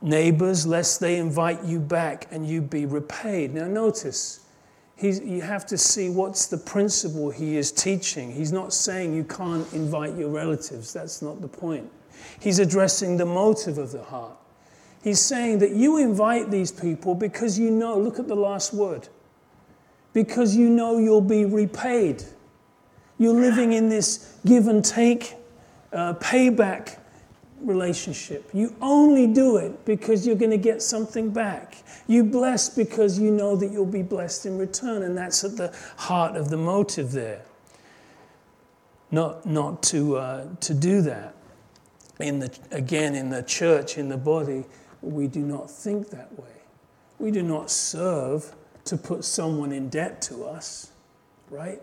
neighbors, 0.00 0.66
lest 0.66 0.98
they 0.98 1.16
invite 1.16 1.62
you 1.62 1.78
back 1.78 2.26
and 2.30 2.48
you 2.48 2.62
be 2.62 2.86
repaid. 2.86 3.52
Now, 3.54 3.66
notice, 3.66 4.40
He's, 5.00 5.18
you 5.20 5.40
have 5.40 5.64
to 5.68 5.78
see 5.78 6.10
what's 6.10 6.46
the 6.46 6.58
principle 6.58 7.30
he 7.30 7.56
is 7.56 7.72
teaching. 7.72 8.30
He's 8.30 8.52
not 8.52 8.74
saying 8.74 9.14
you 9.14 9.24
can't 9.24 9.66
invite 9.72 10.14
your 10.14 10.28
relatives. 10.28 10.92
That's 10.92 11.22
not 11.22 11.40
the 11.40 11.48
point. 11.48 11.90
He's 12.38 12.58
addressing 12.58 13.16
the 13.16 13.24
motive 13.24 13.78
of 13.78 13.92
the 13.92 14.02
heart. 14.02 14.36
He's 15.02 15.18
saying 15.18 15.60
that 15.60 15.70
you 15.70 15.96
invite 15.96 16.50
these 16.50 16.70
people 16.70 17.14
because 17.14 17.58
you 17.58 17.70
know, 17.70 17.98
look 17.98 18.18
at 18.18 18.28
the 18.28 18.36
last 18.36 18.74
word, 18.74 19.08
because 20.12 20.54
you 20.54 20.68
know 20.68 20.98
you'll 20.98 21.22
be 21.22 21.46
repaid. 21.46 22.22
You're 23.16 23.40
living 23.40 23.72
in 23.72 23.88
this 23.88 24.36
give 24.44 24.68
and 24.68 24.84
take, 24.84 25.34
uh, 25.94 26.12
payback 26.14 26.98
relationship. 27.62 28.48
You 28.52 28.74
only 28.80 29.26
do 29.26 29.56
it 29.56 29.84
because 29.84 30.26
you're 30.26 30.36
going 30.36 30.50
to 30.50 30.58
get 30.58 30.82
something 30.82 31.30
back. 31.30 31.82
You 32.06 32.24
bless 32.24 32.68
because 32.68 33.18
you 33.18 33.30
know 33.30 33.56
that 33.56 33.70
you'll 33.70 33.86
be 33.86 34.02
blessed 34.02 34.46
in 34.46 34.58
return, 34.58 35.02
and 35.02 35.16
that's 35.16 35.44
at 35.44 35.56
the 35.56 35.74
heart 35.96 36.36
of 36.36 36.50
the 36.50 36.56
motive 36.56 37.12
there. 37.12 37.42
Not, 39.10 39.44
not 39.44 39.82
to, 39.84 40.16
uh, 40.16 40.46
to 40.60 40.74
do 40.74 41.02
that. 41.02 41.34
In 42.18 42.38
the, 42.38 42.56
again, 42.70 43.14
in 43.14 43.30
the 43.30 43.42
church, 43.42 43.98
in 43.98 44.08
the 44.08 44.16
body, 44.16 44.64
we 45.02 45.26
do 45.26 45.40
not 45.40 45.70
think 45.70 46.10
that 46.10 46.38
way. 46.38 46.48
We 47.18 47.30
do 47.30 47.42
not 47.42 47.70
serve 47.70 48.54
to 48.84 48.96
put 48.96 49.24
someone 49.24 49.72
in 49.72 49.88
debt 49.88 50.22
to 50.22 50.44
us, 50.44 50.90
right? 51.50 51.80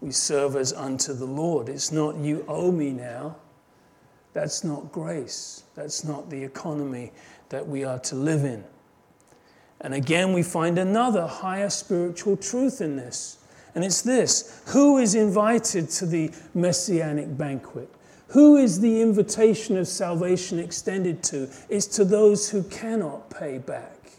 We 0.00 0.10
serve 0.12 0.56
as 0.56 0.72
unto 0.72 1.12
the 1.12 1.26
Lord. 1.26 1.68
It's 1.68 1.90
not 1.90 2.16
you 2.16 2.44
owe 2.48 2.70
me 2.70 2.90
now 2.90 3.36
that's 4.38 4.62
not 4.62 4.92
grace. 4.92 5.64
That's 5.74 6.04
not 6.04 6.30
the 6.30 6.44
economy 6.44 7.10
that 7.48 7.66
we 7.66 7.82
are 7.82 7.98
to 7.98 8.14
live 8.14 8.44
in. 8.44 8.62
And 9.80 9.94
again, 9.94 10.32
we 10.32 10.44
find 10.44 10.78
another 10.78 11.26
higher 11.26 11.68
spiritual 11.68 12.36
truth 12.36 12.80
in 12.80 12.94
this. 12.94 13.38
And 13.74 13.84
it's 13.84 14.00
this 14.00 14.62
Who 14.68 14.98
is 14.98 15.16
invited 15.16 15.90
to 15.90 16.06
the 16.06 16.30
messianic 16.54 17.36
banquet? 17.36 17.92
Who 18.28 18.56
is 18.58 18.80
the 18.80 19.00
invitation 19.02 19.76
of 19.76 19.88
salvation 19.88 20.60
extended 20.60 21.20
to? 21.24 21.50
It's 21.68 21.88
to 21.96 22.04
those 22.04 22.48
who 22.48 22.62
cannot 22.62 23.30
pay 23.30 23.58
back. 23.58 24.12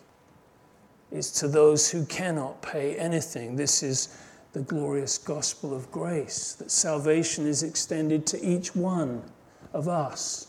It's 1.14 1.32
to 1.40 1.48
those 1.48 1.90
who 1.90 2.06
cannot 2.08 2.62
pay 2.62 2.98
anything. 2.98 3.56
This 3.56 3.84
is 3.84 4.18
the 4.52 4.64
glorious 4.64 5.18
gospel 5.18 5.74
of 5.74 5.90
grace 5.92 6.56
that 6.56 6.72
salvation 6.72 7.48
is 7.48 7.64
extended 7.64 8.28
to 8.28 8.44
each 8.44 8.76
one 8.76 9.24
of 9.74 9.88
us. 9.88 10.48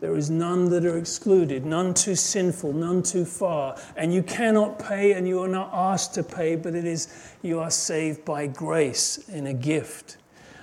There 0.00 0.16
is 0.16 0.30
none 0.30 0.70
that 0.70 0.86
are 0.86 0.96
excluded, 0.96 1.66
none 1.66 1.92
too 1.92 2.14
sinful, 2.14 2.72
none 2.72 3.02
too 3.02 3.26
far. 3.26 3.76
And 3.96 4.14
you 4.14 4.22
cannot 4.22 4.78
pay, 4.78 5.12
and 5.12 5.28
you 5.28 5.42
are 5.42 5.48
not 5.48 5.70
asked 5.72 6.14
to 6.14 6.22
pay, 6.22 6.56
but 6.56 6.74
it 6.74 6.86
is 6.86 7.34
you 7.42 7.60
are 7.60 7.70
saved 7.70 8.24
by 8.24 8.46
grace 8.46 9.28
in 9.28 9.46
a 9.46 9.52
gift. 9.52 10.16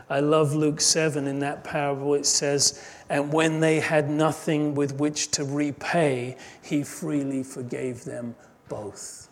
I 0.10 0.22
love 0.22 0.56
Luke 0.56 0.82
7 0.82 1.28
in 1.28 1.40
that 1.40 1.64
parable. 1.64 2.16
It 2.16 2.26
says, 2.26 2.84
And 3.10 3.32
when 3.32 3.60
they 3.60 3.80
had 3.80 4.10
nothing 4.10 4.74
with 4.74 4.96
which 4.96 5.30
to 5.32 5.44
repay, 5.44 6.38
he 6.64 6.84
freely 6.84 7.44
forgave 7.44 8.06
them 8.06 8.36
both. 8.70 9.30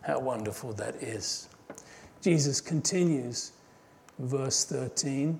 How 0.00 0.18
wonderful 0.18 0.72
that 0.74 0.96
is. 0.96 1.48
Jesus 2.22 2.60
continues, 2.60 3.52
verse 4.18 4.64
13. 4.64 5.38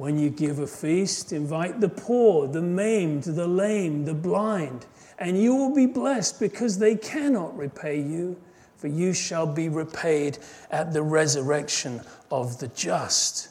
When 0.00 0.18
you 0.18 0.30
give 0.30 0.60
a 0.60 0.66
feast, 0.66 1.30
invite 1.30 1.82
the 1.82 1.90
poor, 1.90 2.48
the 2.48 2.62
maimed, 2.62 3.24
the 3.24 3.46
lame, 3.46 4.06
the 4.06 4.14
blind, 4.14 4.86
and 5.18 5.38
you 5.38 5.54
will 5.54 5.74
be 5.74 5.84
blessed 5.84 6.40
because 6.40 6.78
they 6.78 6.96
cannot 6.96 7.54
repay 7.54 8.00
you, 8.00 8.40
for 8.78 8.86
you 8.88 9.12
shall 9.12 9.46
be 9.46 9.68
repaid 9.68 10.38
at 10.70 10.94
the 10.94 11.02
resurrection 11.02 12.00
of 12.30 12.58
the 12.60 12.68
just. 12.68 13.50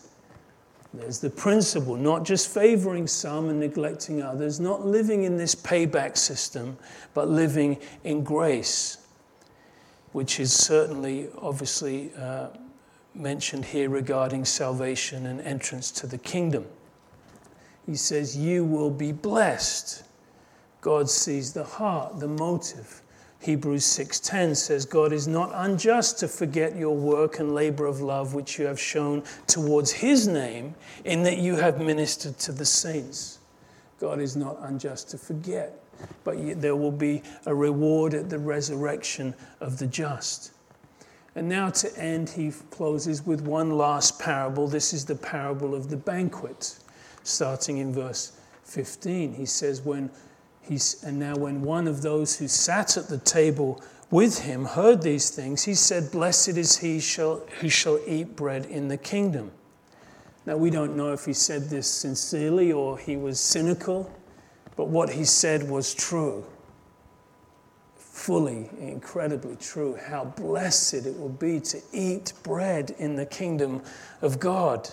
There's 0.92 1.20
the 1.20 1.30
principle, 1.30 1.96
not 1.96 2.26
just 2.26 2.52
favoring 2.52 3.06
some 3.06 3.50
and 3.50 3.60
neglecting 3.60 4.24
others, 4.24 4.60
not 4.60 4.84
living 4.84 5.26
in 5.26 5.38
this 5.38 5.54
payback 5.54 6.18
system, 6.18 6.80
but 7.14 7.30
living 7.30 7.78
in 8.04 8.24
grace, 8.24 8.98
which 10.14 10.40
is 10.40 10.52
certainly, 10.52 11.28
obviously, 11.38 12.12
uh, 12.18 12.48
mentioned 13.20 13.66
here 13.66 13.90
regarding 13.90 14.46
salvation 14.46 15.26
and 15.26 15.42
entrance 15.42 15.92
to 15.92 16.08
the 16.08 16.18
kingdom. 16.18 16.66
He 17.86 17.96
says, 17.96 18.38
You 18.38 18.64
will 18.64 18.92
be 18.92 19.12
blessed. 19.12 20.04
God 20.82 21.10
sees 21.10 21.54
the 21.54 21.64
heart, 21.64 22.20
the 22.20 22.28
motive. 22.28 23.02
Hebrews 23.42 23.86
6:10 23.86 24.56
says 24.56 24.86
God 24.86 25.14
is 25.14 25.28
not 25.28 25.52
unjust 25.54 26.20
to 26.20 26.28
forget 26.28 26.76
your 26.76 26.96
work 26.96 27.40
and 27.40 27.56
labor 27.56 27.86
of 27.86 28.02
love 28.02 28.34
which 28.34 28.60
you 28.60 28.66
have 28.66 28.80
shown 28.80 29.24
towards 29.48 29.92
his 29.92 30.28
name 30.28 30.76
in 31.06 31.24
that 31.24 31.38
you 31.38 31.56
have 31.56 31.80
ministered 31.80 32.38
to 32.40 32.52
the 32.52 32.66
saints. 32.66 33.40
God 34.00 34.20
is 34.20 34.36
not 34.36 34.58
unjust 34.62 35.10
to 35.12 35.18
forget, 35.18 35.82
but 36.26 36.62
there 36.62 36.76
will 36.76 36.92
be 36.92 37.22
a 37.46 37.56
reward 37.56 38.14
at 38.14 38.30
the 38.30 38.40
resurrection 38.40 39.34
of 39.62 39.78
the 39.78 39.88
just. 39.88 40.52
And 41.36 41.48
now 41.48 41.70
to 41.70 41.98
end, 41.98 42.30
he 42.30 42.52
closes 42.72 43.26
with 43.26 43.42
one 43.42 43.78
last 43.78 44.20
parable. 44.20 44.68
This 44.68 44.94
is 44.94 45.06
the 45.06 45.16
parable 45.16 45.76
of 45.76 45.90
the 45.90 45.98
banquet, 45.98 46.80
starting 47.24 47.78
in 47.78 47.94
verse 47.94 48.40
15. 48.64 49.34
He 49.34 49.46
says, 49.46 49.82
When 49.82 50.10
He's, 50.70 51.04
and 51.04 51.18
now, 51.18 51.36
when 51.36 51.64
one 51.64 51.88
of 51.88 52.04
those 52.04 52.38
who 52.38 52.48
sat 52.48 52.96
at 52.96 53.08
the 53.08 53.18
table 53.18 53.82
with 54.12 54.38
him 54.38 54.66
heard 54.66 55.02
these 55.02 55.32
things, 55.32 55.64
he 55.64 55.74
said, 55.74 56.12
Blessed 56.12 56.50
is 56.50 56.78
he 56.78 57.00
shall, 57.00 57.38
who 57.60 57.70
shall 57.70 58.00
eat 58.06 58.36
bread 58.36 58.68
in 58.68 58.88
the 58.88 58.98
kingdom. 58.98 59.52
Now, 60.46 60.58
we 60.58 60.70
don't 60.70 60.96
know 60.96 61.12
if 61.12 61.26
he 61.26 61.34
said 61.34 61.70
this 61.70 61.90
sincerely 61.90 62.72
or 62.72 63.00
he 63.00 63.18
was 63.18 63.40
cynical, 63.40 64.16
but 64.76 64.90
what 64.90 65.10
he 65.10 65.26
said 65.26 65.68
was 65.68 65.96
true. 65.96 66.46
Fully, 68.20 68.70
incredibly 68.82 69.56
true. 69.56 69.96
How 69.96 70.26
blessed 70.26 71.06
it 71.06 71.18
will 71.18 71.30
be 71.30 71.62
to 71.62 71.82
eat 71.94 72.34
bread 72.44 72.94
in 73.00 73.16
the 73.16 73.26
kingdom 73.26 73.82
of 74.22 74.42
God. 74.42 74.90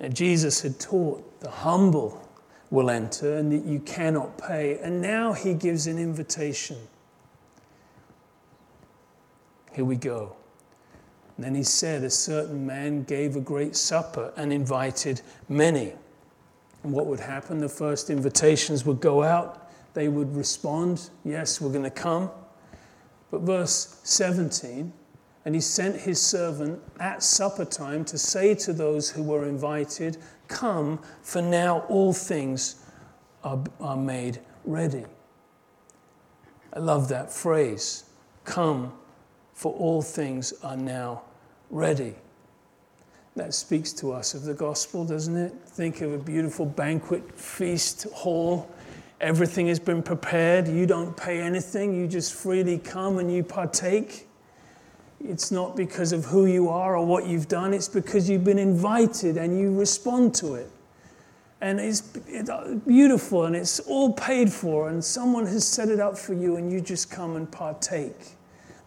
And 0.00 0.14
Jesus 0.14 0.60
had 0.60 0.78
taught 0.78 1.40
the 1.40 1.50
humble 1.50 2.28
will 2.70 2.90
enter 2.90 3.38
and 3.38 3.50
that 3.52 3.64
you 3.64 3.80
cannot 3.80 4.36
pay. 4.36 4.78
And 4.82 5.00
now 5.00 5.32
he 5.32 5.54
gives 5.54 5.86
an 5.86 5.98
invitation. 5.98 6.76
Here 9.72 9.86
we 9.86 9.96
go. 9.96 10.36
And 11.36 11.46
then 11.46 11.54
he 11.54 11.62
said, 11.62 12.04
A 12.04 12.10
certain 12.10 12.66
man 12.66 13.02
gave 13.04 13.34
a 13.34 13.40
great 13.40 13.76
supper 13.76 14.30
and 14.36 14.52
invited 14.52 15.22
many. 15.48 15.94
And 16.82 16.92
what 16.92 17.06
would 17.06 17.20
happen? 17.20 17.60
The 17.60 17.68
first 17.68 18.10
invitations 18.10 18.84
would 18.84 19.00
go 19.00 19.22
out, 19.22 19.63
they 19.94 20.08
would 20.08 20.36
respond, 20.36 21.10
Yes, 21.24 21.60
we're 21.60 21.72
going 21.72 21.84
to 21.84 21.90
come. 21.90 22.30
But 23.30 23.42
verse 23.42 24.00
17, 24.04 24.92
and 25.44 25.54
he 25.54 25.60
sent 25.60 25.96
his 25.96 26.20
servant 26.20 26.80
at 27.00 27.22
supper 27.22 27.64
time 27.64 28.04
to 28.06 28.18
say 28.18 28.54
to 28.56 28.72
those 28.72 29.10
who 29.10 29.22
were 29.22 29.46
invited, 29.46 30.18
Come, 30.48 31.00
for 31.22 31.42
now 31.42 31.80
all 31.88 32.12
things 32.12 32.84
are, 33.42 33.62
are 33.80 33.96
made 33.96 34.40
ready. 34.64 35.04
I 36.72 36.78
love 36.80 37.08
that 37.08 37.32
phrase. 37.32 38.04
Come, 38.44 38.92
for 39.52 39.72
all 39.72 40.02
things 40.02 40.52
are 40.62 40.76
now 40.76 41.22
ready. 41.70 42.14
That 43.36 43.54
speaks 43.54 43.92
to 43.94 44.12
us 44.12 44.34
of 44.34 44.44
the 44.44 44.54
gospel, 44.54 45.04
doesn't 45.04 45.36
it? 45.36 45.52
Think 45.66 46.00
of 46.00 46.12
a 46.12 46.18
beautiful 46.18 46.66
banquet 46.66 47.36
feast 47.38 48.04
hall. 48.12 48.70
Everything 49.20 49.68
has 49.68 49.78
been 49.78 50.02
prepared. 50.02 50.68
You 50.68 50.86
don't 50.86 51.16
pay 51.16 51.40
anything. 51.40 51.94
You 51.94 52.06
just 52.06 52.34
freely 52.34 52.78
come 52.78 53.18
and 53.18 53.32
you 53.32 53.42
partake. 53.42 54.28
It's 55.26 55.50
not 55.50 55.74
because 55.74 56.12
of 56.12 56.26
who 56.26 56.44
you 56.44 56.68
are 56.68 56.96
or 56.96 57.06
what 57.06 57.26
you've 57.26 57.48
done, 57.48 57.72
it's 57.72 57.88
because 57.88 58.28
you've 58.28 58.44
been 58.44 58.58
invited 58.58 59.38
and 59.38 59.58
you 59.58 59.74
respond 59.74 60.34
to 60.36 60.54
it. 60.54 60.70
And 61.62 61.80
it's, 61.80 62.02
uh, 62.50 62.78
beautiful 62.86 63.44
and 63.46 63.56
it's 63.56 63.80
all 63.80 64.12
paid 64.12 64.52
for, 64.52 64.90
and 64.90 65.02
someone 65.02 65.46
has 65.46 65.66
set 65.66 65.88
it 65.88 65.98
up 65.98 66.18
for 66.18 66.34
you, 66.34 66.56
and 66.56 66.70
you 66.70 66.78
just 66.78 67.10
come 67.10 67.36
and 67.36 67.50
partake. 67.50 68.36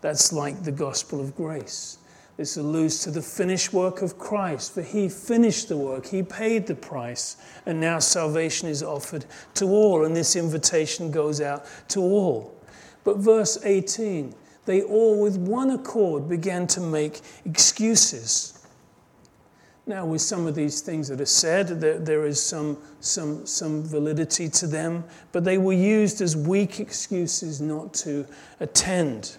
That's 0.01 0.31
like 0.31 0.63
the 0.63 0.71
gospel 0.71 1.19
of 1.19 1.35
grace. 1.35 1.97
This 2.37 2.55
alludes 2.55 2.99
to 2.99 3.09
the 3.09 3.21
finished 3.21 3.73
work 3.73 4.03
of 4.03 4.19
Christ, 4.19 4.75
for 4.75 4.83
he 4.83 5.09
finished 5.09 5.69
the 5.69 5.77
work, 5.77 6.05
he 6.05 6.21
paid 6.21 6.67
the 6.67 6.75
price, 6.75 7.37
and 7.65 7.81
now 7.81 7.97
salvation 7.97 8.69
is 8.69 8.83
offered 8.83 9.25
to 9.55 9.65
all, 9.65 10.05
and 10.05 10.15
this 10.15 10.35
invitation 10.35 11.09
goes 11.09 11.41
out 11.41 11.65
to 11.89 11.99
all. 11.99 12.55
But 13.03 13.17
verse 13.17 13.57
18, 13.63 14.35
they 14.65 14.83
all 14.83 15.19
with 15.19 15.37
one 15.37 15.71
accord 15.71 16.29
began 16.29 16.67
to 16.67 16.79
make 16.79 17.21
excuses. 17.43 18.53
Now, 19.87 20.05
with 20.05 20.21
some 20.21 20.45
of 20.45 20.53
these 20.53 20.81
things 20.81 21.07
that 21.07 21.21
are 21.21 21.25
said, 21.25 21.67
there, 21.79 21.97
there 21.97 22.25
is 22.25 22.43
some, 22.43 22.77
some, 22.99 23.47
some 23.47 23.81
validity 23.83 24.49
to 24.49 24.67
them, 24.67 25.05
but 25.31 25.43
they 25.43 25.57
were 25.57 25.73
used 25.73 26.21
as 26.21 26.35
weak 26.35 26.79
excuses 26.79 27.61
not 27.61 27.93
to 27.95 28.27
attend. 28.59 29.37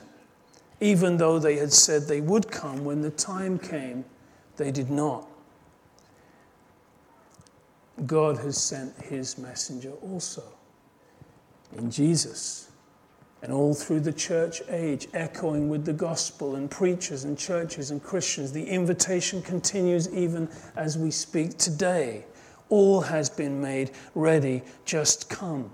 Even 0.81 1.17
though 1.17 1.39
they 1.39 1.57
had 1.57 1.73
said 1.73 2.03
they 2.03 2.21
would 2.21 2.51
come, 2.51 2.85
when 2.85 3.01
the 3.03 3.11
time 3.11 3.59
came, 3.59 4.05
they 4.57 4.71
did 4.71 4.91
not. 4.91 5.29
God 8.07 8.39
has 8.39 8.57
sent 8.57 8.97
his 9.03 9.39
messenger 9.39 9.93
also 10.03 10.45
in 11.77 11.91
Jesus. 11.91 12.71
And 13.43 13.53
all 13.53 13.73
through 13.73 14.01
the 14.01 14.13
church 14.13 14.63
age, 14.69 15.09
echoing 15.15 15.69
with 15.69 15.85
the 15.85 15.93
gospel 15.93 16.57
and 16.57 16.71
preachers 16.71 17.25
and 17.25 17.39
churches 17.39 17.91
and 17.91 18.03
Christians, 18.03 18.53
the 18.53 18.65
invitation 18.65 19.43
continues 19.43 20.13
even 20.13 20.49
as 20.77 20.99
we 20.99 21.11
speak 21.11 21.57
today. 21.57 22.25
All 22.69 23.01
has 23.01 23.31
been 23.31 23.61
made 23.61 23.93
ready, 24.15 24.63
just 24.85 25.31
come. 25.31 25.71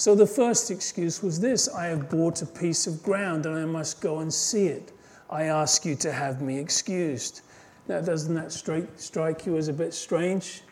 So 0.00 0.14
the 0.14 0.26
first 0.26 0.70
excuse 0.70 1.22
was 1.22 1.40
this 1.40 1.68
I 1.68 1.88
have 1.88 2.08
bought 2.08 2.40
a 2.40 2.46
piece 2.46 2.86
of 2.86 3.02
ground 3.02 3.44
and 3.44 3.54
I 3.54 3.66
must 3.66 4.00
go 4.00 4.20
and 4.20 4.32
see 4.32 4.68
it. 4.68 4.92
I 5.28 5.42
ask 5.42 5.84
you 5.84 5.94
to 5.96 6.10
have 6.10 6.40
me 6.40 6.58
excused. 6.58 7.42
Now, 7.86 8.00
doesn't 8.00 8.34
that 8.34 8.50
strike, 8.50 9.44
you 9.44 9.58
as 9.58 9.68
a 9.68 9.74
bit 9.74 9.92
strange? 9.92 10.62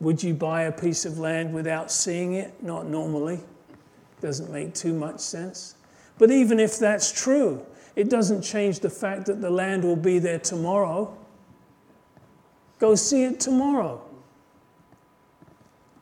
Would 0.00 0.22
you 0.22 0.32
buy 0.32 0.62
a 0.62 0.72
piece 0.72 1.04
of 1.04 1.18
land 1.18 1.52
without 1.52 1.92
seeing 1.92 2.32
it? 2.32 2.54
Not 2.62 2.86
normally. 2.86 3.40
Doesn't 4.22 4.50
make 4.50 4.72
too 4.72 4.94
much 4.94 5.20
sense. 5.20 5.74
But 6.16 6.30
even 6.30 6.58
if 6.58 6.78
that's 6.78 7.12
true, 7.12 7.66
it 7.96 8.08
doesn't 8.08 8.40
change 8.40 8.80
the 8.80 8.88
fact 8.88 9.26
that 9.26 9.42
the 9.42 9.50
land 9.50 9.84
will 9.84 9.94
be 9.94 10.18
there 10.18 10.38
tomorrow. 10.38 11.14
Go 12.78 12.94
see 12.94 13.24
it 13.24 13.40
tomorrow 13.40 14.09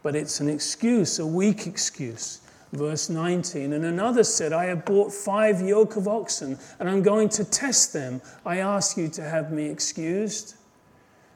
but 0.09 0.17
it's 0.17 0.41
an 0.41 0.49
excuse, 0.49 1.19
a 1.19 1.27
weak 1.27 1.67
excuse. 1.67 2.41
Verse 2.73 3.11
19, 3.11 3.75
and 3.75 3.85
another 3.85 4.25
said, 4.25 4.55
I 4.55 4.65
have 4.65 4.87
bought 4.87 5.13
five 5.13 5.61
yoke 5.61 5.97
of 5.97 6.09
oxen, 6.09 6.59
and 6.81 6.89
I'm 6.89 7.03
going 7.03 7.29
to 7.29 7.45
test 7.45 7.93
them. 7.93 8.23
I 8.47 8.57
ask 8.57 8.97
you 8.97 9.09
to 9.09 9.23
have 9.23 9.53
me 9.53 9.69
excused. 9.69 10.55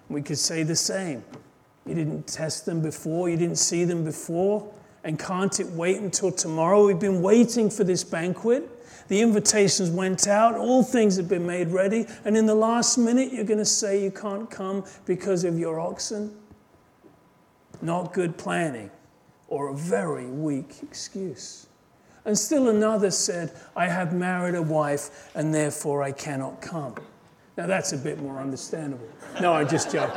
We 0.08 0.22
could 0.22 0.38
say 0.38 0.62
the 0.62 0.74
same. 0.74 1.22
You 1.84 1.94
didn't 1.94 2.26
test 2.26 2.64
them 2.64 2.80
before, 2.80 3.28
you 3.28 3.36
didn't 3.36 3.58
see 3.58 3.84
them 3.84 4.06
before, 4.06 4.66
and 5.04 5.18
can't 5.18 5.60
it 5.60 5.66
wait 5.66 5.98
until 5.98 6.32
tomorrow? 6.32 6.86
We've 6.86 6.98
been 6.98 7.20
waiting 7.20 7.68
for 7.68 7.84
this 7.84 8.02
banquet. 8.02 8.66
The 9.08 9.20
invitations 9.20 9.90
went 9.90 10.26
out, 10.26 10.54
all 10.54 10.82
things 10.82 11.18
have 11.18 11.28
been 11.28 11.46
made 11.46 11.68
ready, 11.68 12.06
and 12.24 12.38
in 12.38 12.46
the 12.46 12.54
last 12.54 12.96
minute, 12.96 13.34
you're 13.34 13.44
going 13.44 13.58
to 13.58 13.66
say 13.66 14.02
you 14.02 14.10
can't 14.10 14.50
come 14.50 14.82
because 15.04 15.44
of 15.44 15.58
your 15.58 15.78
oxen? 15.78 16.34
Not 17.82 18.12
good 18.12 18.38
planning, 18.38 18.90
or 19.48 19.68
a 19.68 19.74
very 19.74 20.26
weak 20.26 20.76
excuse. 20.82 21.66
And 22.24 22.38
still 22.38 22.68
another 22.68 23.10
said, 23.10 23.52
I 23.74 23.88
have 23.88 24.14
married 24.14 24.54
a 24.54 24.62
wife 24.62 25.30
and 25.34 25.52
therefore 25.52 26.02
I 26.02 26.12
cannot 26.12 26.62
come. 26.62 26.94
Now 27.56 27.66
that's 27.66 27.92
a 27.92 27.98
bit 27.98 28.20
more 28.20 28.38
understandable. 28.38 29.08
No, 29.40 29.52
I 29.52 29.64
just 29.64 29.90
joke. 29.90 30.14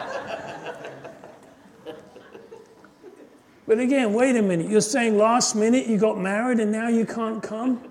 But 3.67 3.79
again, 3.79 4.13
wait 4.13 4.35
a 4.35 4.43
minute. 4.43 4.69
You're 4.69 4.81
saying 4.81 5.17
last 5.17 5.55
minute 5.55 5.87
you 5.87 5.97
got 5.97 6.19
married 6.19 6.59
and 6.59 6.71
now 6.71 6.87
you 6.87 7.05
can't 7.05 7.41
come? 7.41 7.89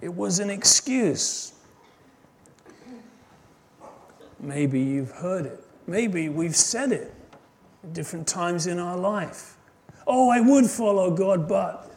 It 0.00 0.14
was 0.14 0.38
an 0.38 0.48
excuse. 0.48 1.52
Maybe 4.38 4.80
you've 4.80 5.10
heard 5.10 5.46
it. 5.46 5.64
Maybe 5.88 6.28
we've 6.28 6.54
said 6.54 6.92
it 6.92 7.12
different 7.92 8.26
times 8.26 8.66
in 8.66 8.78
our 8.78 8.96
life. 8.96 9.56
Oh, 10.06 10.30
I 10.30 10.40
would 10.40 10.66
follow 10.66 11.10
God, 11.10 11.48
but. 11.48 11.90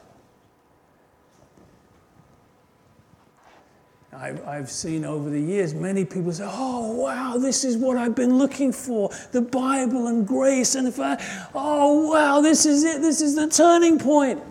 I've 4.19 4.71
seen 4.71 5.05
over 5.05 5.29
the 5.29 5.39
years 5.39 5.75
many 5.75 6.03
people 6.03 6.31
say, 6.31 6.47
Oh, 6.47 6.91
wow, 6.91 7.37
this 7.37 7.63
is 7.63 7.77
what 7.77 7.97
I've 7.97 8.15
been 8.15 8.39
looking 8.39 8.71
for 8.71 9.11
the 9.31 9.41
Bible 9.41 10.07
and 10.07 10.27
grace. 10.27 10.73
And 10.73 10.87
if 10.87 10.99
I, 10.99 11.23
oh, 11.53 12.11
wow, 12.11 12.41
this 12.41 12.65
is 12.65 12.83
it, 12.83 13.01
this 13.01 13.21
is 13.21 13.35
the 13.35 13.47
turning 13.47 13.99
point. 13.99 14.41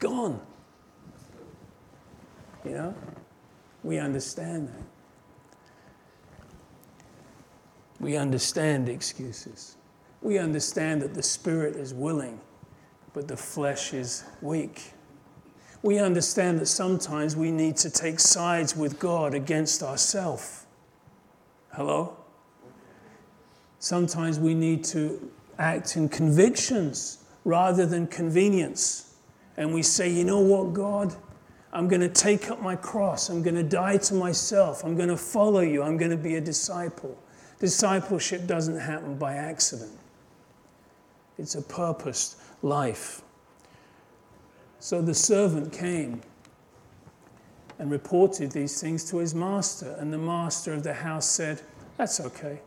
Gone. 0.00 0.40
You 2.64 2.70
know, 2.72 2.94
we 3.84 3.98
understand 3.98 4.68
that. 4.68 4.87
We 8.00 8.16
understand 8.16 8.88
excuses. 8.88 9.76
We 10.22 10.38
understand 10.38 11.02
that 11.02 11.14
the 11.14 11.22
spirit 11.22 11.76
is 11.76 11.94
willing, 11.94 12.40
but 13.12 13.28
the 13.28 13.36
flesh 13.36 13.92
is 13.92 14.24
weak. 14.40 14.92
We 15.82 15.98
understand 15.98 16.58
that 16.60 16.66
sometimes 16.66 17.36
we 17.36 17.50
need 17.50 17.76
to 17.78 17.90
take 17.90 18.18
sides 18.18 18.76
with 18.76 18.98
God 18.98 19.34
against 19.34 19.82
ourselves. 19.82 20.66
Hello? 21.72 22.16
Sometimes 23.78 24.40
we 24.40 24.54
need 24.54 24.82
to 24.84 25.30
act 25.58 25.96
in 25.96 26.08
convictions 26.08 27.24
rather 27.44 27.86
than 27.86 28.06
convenience. 28.08 29.14
And 29.56 29.72
we 29.72 29.82
say, 29.82 30.10
you 30.10 30.24
know 30.24 30.40
what, 30.40 30.72
God? 30.72 31.14
I'm 31.72 31.86
going 31.86 32.00
to 32.00 32.08
take 32.08 32.50
up 32.50 32.60
my 32.60 32.74
cross. 32.74 33.28
I'm 33.28 33.42
going 33.42 33.54
to 33.54 33.62
die 33.62 33.98
to 33.98 34.14
myself. 34.14 34.84
I'm 34.84 34.96
going 34.96 35.08
to 35.08 35.16
follow 35.16 35.60
you. 35.60 35.82
I'm 35.82 35.96
going 35.96 36.10
to 36.10 36.16
be 36.16 36.36
a 36.36 36.40
disciple. 36.40 37.16
Discipleship 37.58 38.46
doesn't 38.46 38.78
happen 38.78 39.16
by 39.16 39.34
accident. 39.34 39.98
It's 41.38 41.54
a 41.54 41.62
purposed 41.62 42.36
life. 42.62 43.22
So 44.80 45.02
the 45.02 45.14
servant 45.14 45.72
came 45.72 46.22
and 47.78 47.90
reported 47.90 48.52
these 48.52 48.80
things 48.80 49.08
to 49.10 49.18
his 49.18 49.34
master, 49.34 49.96
and 49.98 50.12
the 50.12 50.18
master 50.18 50.72
of 50.72 50.82
the 50.82 50.94
house 50.94 51.28
said, 51.28 51.60
That's 51.96 52.20
okay. 52.20 52.60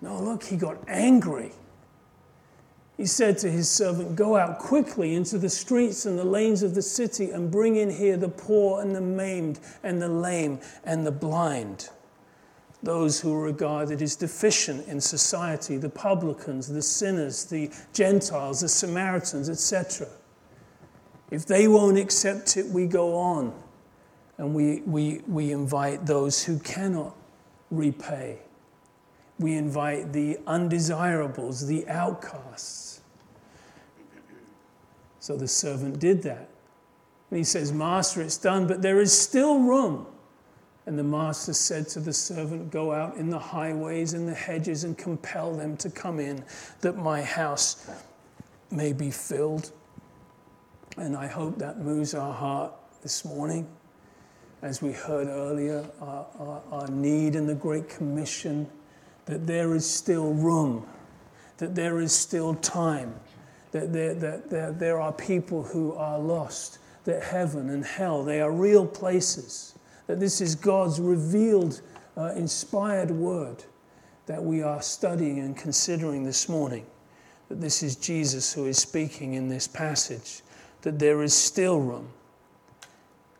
No, 0.00 0.20
look, 0.20 0.44
he 0.44 0.56
got 0.56 0.76
angry. 0.88 1.52
He 2.96 3.06
said 3.06 3.36
to 3.38 3.50
his 3.50 3.68
servant, 3.68 4.16
Go 4.16 4.36
out 4.36 4.58
quickly 4.58 5.14
into 5.14 5.36
the 5.38 5.50
streets 5.50 6.06
and 6.06 6.18
the 6.18 6.24
lanes 6.24 6.62
of 6.62 6.74
the 6.74 6.82
city 6.82 7.30
and 7.30 7.50
bring 7.50 7.76
in 7.76 7.90
here 7.90 8.16
the 8.16 8.28
poor 8.28 8.80
and 8.80 8.94
the 8.94 9.00
maimed 9.00 9.58
and 9.82 10.00
the 10.00 10.08
lame 10.08 10.60
and 10.84 11.06
the 11.06 11.12
blind. 11.12 11.90
Those 12.86 13.20
who 13.20 13.34
are 13.34 13.42
regarded 13.42 14.00
as 14.00 14.16
deficient 14.16 14.86
in 14.86 15.00
society, 15.00 15.76
the 15.76 15.90
publicans, 15.90 16.68
the 16.68 16.82
sinners, 16.82 17.44
the 17.44 17.70
Gentiles, 17.92 18.60
the 18.60 18.68
Samaritans, 18.68 19.50
etc. 19.50 20.06
If 21.30 21.46
they 21.46 21.68
won't 21.68 21.98
accept 21.98 22.56
it, 22.56 22.66
we 22.66 22.86
go 22.86 23.16
on 23.16 23.52
and 24.38 24.54
we, 24.54 24.82
we, 24.82 25.22
we 25.26 25.52
invite 25.52 26.06
those 26.06 26.44
who 26.44 26.58
cannot 26.60 27.16
repay. 27.70 28.38
We 29.38 29.54
invite 29.54 30.12
the 30.12 30.38
undesirables, 30.46 31.66
the 31.66 31.86
outcasts 31.88 32.86
so 35.26 35.36
the 35.36 35.48
servant 35.48 35.98
did 35.98 36.22
that. 36.22 36.48
And 37.30 37.38
he 37.38 37.42
says, 37.42 37.72
Master, 37.72 38.22
it's 38.22 38.38
done, 38.38 38.68
but 38.68 38.80
there 38.80 39.00
is 39.00 39.12
still 39.12 39.58
room. 39.58 40.06
And 40.86 40.98
the 40.98 41.04
master 41.04 41.52
said 41.52 41.88
to 41.88 42.00
the 42.00 42.12
servant, 42.12 42.70
Go 42.70 42.92
out 42.92 43.16
in 43.16 43.28
the 43.28 43.38
highways 43.38 44.14
and 44.14 44.28
the 44.28 44.34
hedges 44.34 44.84
and 44.84 44.96
compel 44.96 45.54
them 45.54 45.76
to 45.78 45.90
come 45.90 46.20
in, 46.20 46.44
that 46.80 46.96
my 46.96 47.22
house 47.22 47.90
may 48.70 48.92
be 48.92 49.10
filled. 49.10 49.72
And 50.96 51.16
I 51.16 51.26
hope 51.26 51.58
that 51.58 51.80
moves 51.80 52.14
our 52.14 52.32
heart 52.32 52.72
this 53.02 53.24
morning. 53.24 53.66
As 54.62 54.80
we 54.80 54.92
heard 54.92 55.26
earlier, 55.26 55.84
our, 56.00 56.26
our, 56.38 56.62
our 56.70 56.88
need 56.88 57.34
in 57.34 57.46
the 57.46 57.54
Great 57.54 57.88
Commission, 57.88 58.66
that 59.26 59.46
there 59.46 59.74
is 59.74 59.88
still 59.88 60.32
room, 60.32 60.86
that 61.58 61.74
there 61.74 62.00
is 62.00 62.12
still 62.12 62.54
time 62.54 63.12
that 63.76 63.92
there, 63.92 64.14
that 64.14 64.48
there, 64.48 64.72
there 64.72 65.00
are 65.00 65.12
people 65.12 65.62
who 65.62 65.92
are 65.94 66.18
lost, 66.18 66.78
that 67.04 67.22
heaven 67.22 67.68
and 67.70 67.84
hell, 67.84 68.24
they 68.24 68.40
are 68.40 68.50
real 68.50 68.86
places, 68.86 69.74
that 70.06 70.20
this 70.20 70.40
is 70.40 70.54
God's 70.54 71.00
revealed, 71.00 71.80
uh, 72.16 72.32
inspired 72.36 73.10
word 73.10 73.64
that 74.26 74.42
we 74.42 74.62
are 74.62 74.82
studying 74.82 75.38
and 75.38 75.56
considering 75.56 76.24
this 76.24 76.48
morning, 76.48 76.84
that 77.48 77.60
this 77.60 77.82
is 77.82 77.96
Jesus 77.96 78.52
who 78.52 78.66
is 78.66 78.78
speaking 78.78 79.34
in 79.34 79.48
this 79.48 79.68
passage, 79.68 80.42
that 80.82 80.98
there 80.98 81.22
is 81.22 81.32
still 81.34 81.80
room. 81.80 82.08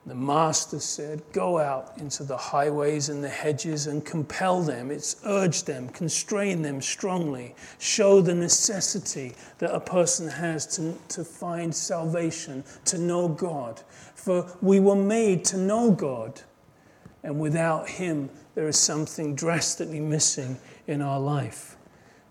The 0.06 0.14
master 0.14 0.78
said, 0.78 1.20
Go 1.32 1.58
out 1.58 1.94
into 1.98 2.22
the 2.22 2.36
highways 2.36 3.08
and 3.08 3.24
the 3.24 3.28
hedges 3.28 3.88
and 3.88 4.04
compel 4.04 4.62
them. 4.62 4.92
It's 4.92 5.16
urge 5.24 5.64
them, 5.64 5.88
constrain 5.88 6.62
them 6.62 6.80
strongly, 6.80 7.56
show 7.80 8.20
the 8.20 8.34
necessity 8.34 9.34
that 9.58 9.74
a 9.74 9.80
person 9.80 10.28
has 10.28 10.64
to, 10.76 10.94
to 11.08 11.24
find 11.24 11.74
salvation, 11.74 12.62
to 12.84 12.98
know 12.98 13.26
God. 13.26 13.82
For 14.14 14.46
we 14.62 14.78
were 14.78 14.94
made 14.94 15.44
to 15.46 15.56
know 15.56 15.90
God, 15.90 16.40
and 17.26 17.40
without 17.40 17.88
Him, 17.88 18.30
there 18.54 18.68
is 18.68 18.78
something 18.78 19.34
drastically 19.34 19.98
missing 19.98 20.56
in 20.86 21.02
our 21.02 21.18
life. 21.18 21.76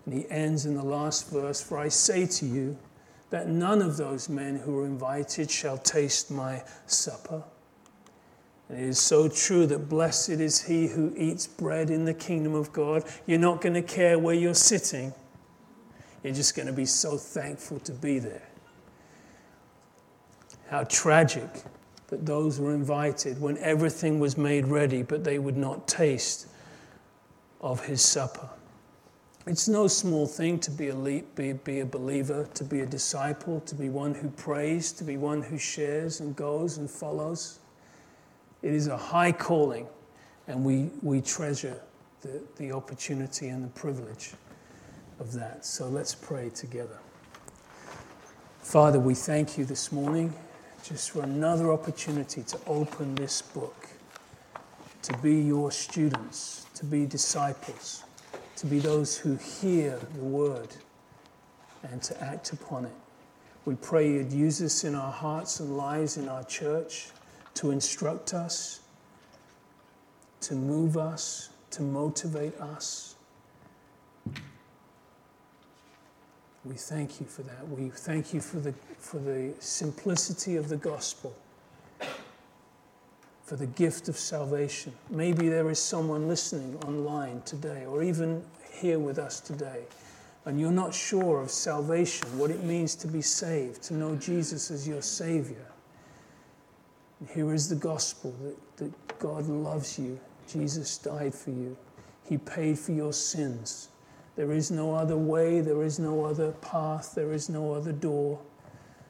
And 0.06 0.14
he 0.14 0.26
ends 0.30 0.66
in 0.66 0.74
the 0.74 0.86
last 0.86 1.30
verse 1.30 1.62
For 1.62 1.78
I 1.78 1.90
say 1.90 2.26
to 2.26 2.46
you 2.46 2.78
that 3.30 3.50
none 3.50 3.82
of 3.82 3.98
those 3.98 4.30
men 4.30 4.56
who 4.56 4.72
were 4.72 4.86
invited 4.86 5.52
shall 5.52 5.78
taste 5.78 6.32
my 6.32 6.64
supper. 6.88 7.44
And 8.70 8.80
it 8.80 8.86
is 8.86 8.98
so 8.98 9.28
true 9.28 9.68
that 9.68 9.90
blessed 9.90 10.30
is 10.30 10.64
he 10.64 10.88
who 10.88 11.14
eats 11.18 11.46
bread 11.46 11.90
in 11.90 12.06
the 12.06 12.14
kingdom 12.14 12.56
of 12.56 12.72
God. 12.72 13.04
You're 13.28 13.38
not 13.38 13.60
going 13.60 13.74
to 13.74 13.82
care 13.82 14.18
where 14.18 14.34
you're 14.34 14.54
sitting, 14.54 15.14
you're 16.24 16.34
just 16.34 16.56
going 16.56 16.68
to 16.68 16.74
be 16.74 16.86
so 16.86 17.18
thankful 17.18 17.80
to 17.82 17.92
be 17.92 18.20
there. 18.20 18.48
How 20.70 20.86
tragic 20.86 21.50
that 22.08 22.26
those 22.26 22.60
were 22.60 22.74
invited 22.74 23.42
when 23.42 23.58
everything 23.58 24.20
was 24.20 24.38
made 24.38 24.68
ready, 24.68 25.02
but 25.02 25.24
they 25.24 25.40
would 25.40 25.58
not 25.58 25.88
taste 25.88 26.48
of 27.62 27.84
his 27.86 28.02
supper. 28.02 28.48
It's 29.48 29.68
no 29.68 29.88
small 29.88 30.26
thing 30.26 30.60
to 30.60 30.72
be 30.72 30.90
a, 30.90 30.96
be, 31.36 31.54
be 31.54 31.80
a 31.80 31.86
believer, 31.86 32.48
to 32.56 32.64
be 32.64 32.82
a 32.82 32.86
disciple, 32.86 33.60
to 33.62 33.76
be 33.76 33.90
one 33.90 34.16
who 34.16 34.30
prays, 34.30 34.92
to 34.94 35.04
be 35.04 35.18
one 35.18 35.42
who 35.42 35.58
shares 35.58 36.20
and 36.20 36.36
goes 36.36 36.78
and 36.78 36.90
follows. 36.90 37.60
It 38.64 38.74
is 38.74 38.88
a 38.88 38.98
high 38.98 39.32
calling, 39.32 39.88
and 40.48 40.64
we, 40.64 40.90
we 41.04 41.22
treasure 41.22 41.80
the, 42.22 42.42
the 42.58 42.72
opportunity 42.72 43.50
and 43.50 43.64
the 43.64 43.70
privilege 43.70 44.34
of 45.20 45.32
that. 45.34 45.64
So 45.64 45.88
let's 45.88 46.16
pray 46.16 46.50
together. 46.50 46.98
Father, 48.62 49.00
we 49.00 49.14
thank 49.14 49.60
you 49.60 49.66
this 49.66 49.92
morning 49.92 50.34
just 50.88 51.12
for 51.12 51.24
another 51.24 51.72
opportunity 51.72 52.44
to 52.44 52.60
open 52.68 53.16
this 53.16 53.42
book, 53.42 53.88
to 55.02 55.18
be 55.18 55.34
your 55.36 55.72
students, 55.72 56.68
to 56.76 56.86
be 56.86 57.08
disciples, 57.08 58.04
to 58.56 58.68
be 58.68 58.78
those 58.78 59.18
who 59.18 59.36
hear 59.36 60.00
the 60.14 60.24
word 60.24 60.70
and 61.84 62.04
to 62.04 62.24
act 62.24 62.54
upon 62.54 62.86
it. 62.86 62.92
We 63.66 63.74
pray 63.76 64.12
you'd 64.12 64.32
use 64.32 64.60
this 64.60 64.84
in 64.84 64.94
our 64.94 65.12
hearts 65.12 65.60
and 65.60 65.76
lives 65.76 66.18
in 66.18 66.30
our 66.30 66.44
church 66.44 67.08
to 67.56 67.72
instruct 67.72 68.36
us, 68.36 68.82
to 70.42 70.54
move 70.54 70.98
us, 70.98 71.50
to 71.72 71.82
motivate 71.82 72.56
us. 72.62 73.15
We 76.66 76.76
thank 76.76 77.20
you 77.20 77.28
for 77.28 77.44
that. 77.44 77.68
We 77.70 77.90
thank 77.90 78.34
you 78.34 78.42
for 78.42 78.60
the, 78.60 78.74
for 78.98 79.20
the 79.20 79.54
simplicity 79.60 80.56
of 80.56 80.68
the 80.68 80.78
gospel, 80.78 81.36
for 83.44 83.56
the 83.56 83.68
gift 83.68 84.10
of 84.10 84.18
salvation. 84.18 84.92
Maybe 85.12 85.48
there 85.48 85.70
is 85.70 85.78
someone 85.78 86.28
listening 86.28 86.76
online 86.88 87.44
today, 87.44 87.86
or 87.86 88.02
even 88.02 88.44
here 88.74 88.98
with 88.98 89.20
us 89.20 89.40
today, 89.40 89.84
and 90.46 90.60
you're 90.60 90.72
not 90.72 90.94
sure 90.94 91.40
of 91.42 91.52
salvation, 91.52 92.38
what 92.38 92.50
it 92.50 92.64
means 92.64 92.96
to 92.96 93.08
be 93.08 93.22
saved, 93.22 93.84
to 93.84 93.94
know 93.94 94.16
Jesus 94.16 94.72
as 94.72 94.88
your 94.88 95.04
Savior. 95.04 95.68
Here 97.34 97.54
is 97.54 97.70
the 97.70 97.76
gospel 97.76 98.34
that, 98.44 98.78
that 98.78 99.20
God 99.20 99.48
loves 99.48 100.00
you. 100.00 100.20
Jesus 100.48 100.98
died 100.98 101.34
for 101.34 101.52
you. 101.52 101.78
He 102.28 102.38
paid 102.38 102.80
for 102.80 102.92
your 102.92 103.14
sins. 103.14 103.90
There 104.36 104.52
is 104.52 104.72
no 104.72 104.94
other 104.94 105.18
way, 105.18 105.62
there 105.62 105.84
is 105.84 106.00
no 106.00 106.26
other 106.26 106.52
path, 106.54 107.14
there 107.16 107.32
is 107.32 107.50
no 107.50 107.74
other 107.74 107.92
door, 107.92 108.40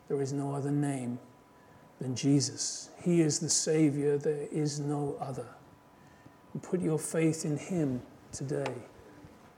there 0.07 0.21
is 0.21 0.33
no 0.33 0.53
other 0.53 0.71
name 0.71 1.17
than 1.99 2.15
Jesus. 2.15 2.89
He 3.01 3.21
is 3.21 3.39
the 3.39 3.49
Savior, 3.49 4.17
there 4.17 4.47
is 4.51 4.79
no 4.79 5.17
other. 5.19 5.47
And 6.53 6.61
put 6.61 6.81
your 6.81 6.99
faith 6.99 7.43
in 7.43 7.57
Him 7.57 8.01
today, 8.31 8.73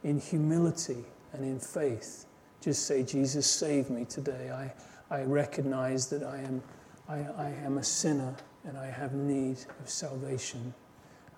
in 0.03 0.19
humility 0.19 1.03
and 1.33 1.43
in 1.43 1.59
faith. 1.59 2.25
Just 2.61 2.85
say, 2.85 3.03
Jesus, 3.03 3.45
save 3.45 3.89
me 3.89 4.05
today. 4.05 4.51
I, 4.51 4.73
I 5.13 5.23
recognize 5.23 6.07
that 6.09 6.23
I 6.23 6.37
am 6.37 6.61
I, 7.09 7.19
I 7.37 7.49
am 7.63 7.77
a 7.77 7.83
sinner 7.83 8.35
and 8.65 8.77
I 8.77 8.87
have 8.87 9.13
need 9.13 9.59
of 9.79 9.89
salvation. 9.89 10.73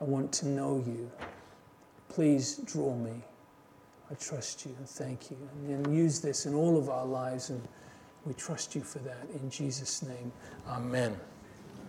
I 0.02 0.04
want 0.04 0.32
to 0.34 0.48
know 0.48 0.84
you. 0.86 1.12
Please 2.08 2.58
draw 2.66 2.96
me. 2.96 3.24
I 4.12 4.16
trust 4.16 4.66
you 4.66 4.76
and 4.78 4.90
thank 4.90 5.30
you. 5.30 5.38
And 5.54 5.86
then 5.86 5.94
use 5.94 6.20
this 6.20 6.46
in 6.46 6.54
all 6.54 6.78
of 6.78 6.90
our 6.90 7.06
lives, 7.06 7.50
and 7.50 7.62
we 8.26 8.34
trust 8.34 8.76
you 8.76 8.82
for 8.82 9.00
that. 9.00 9.28
In 9.42 9.50
Jesus' 9.50 10.02
name, 10.02 10.32
amen. 10.68 11.16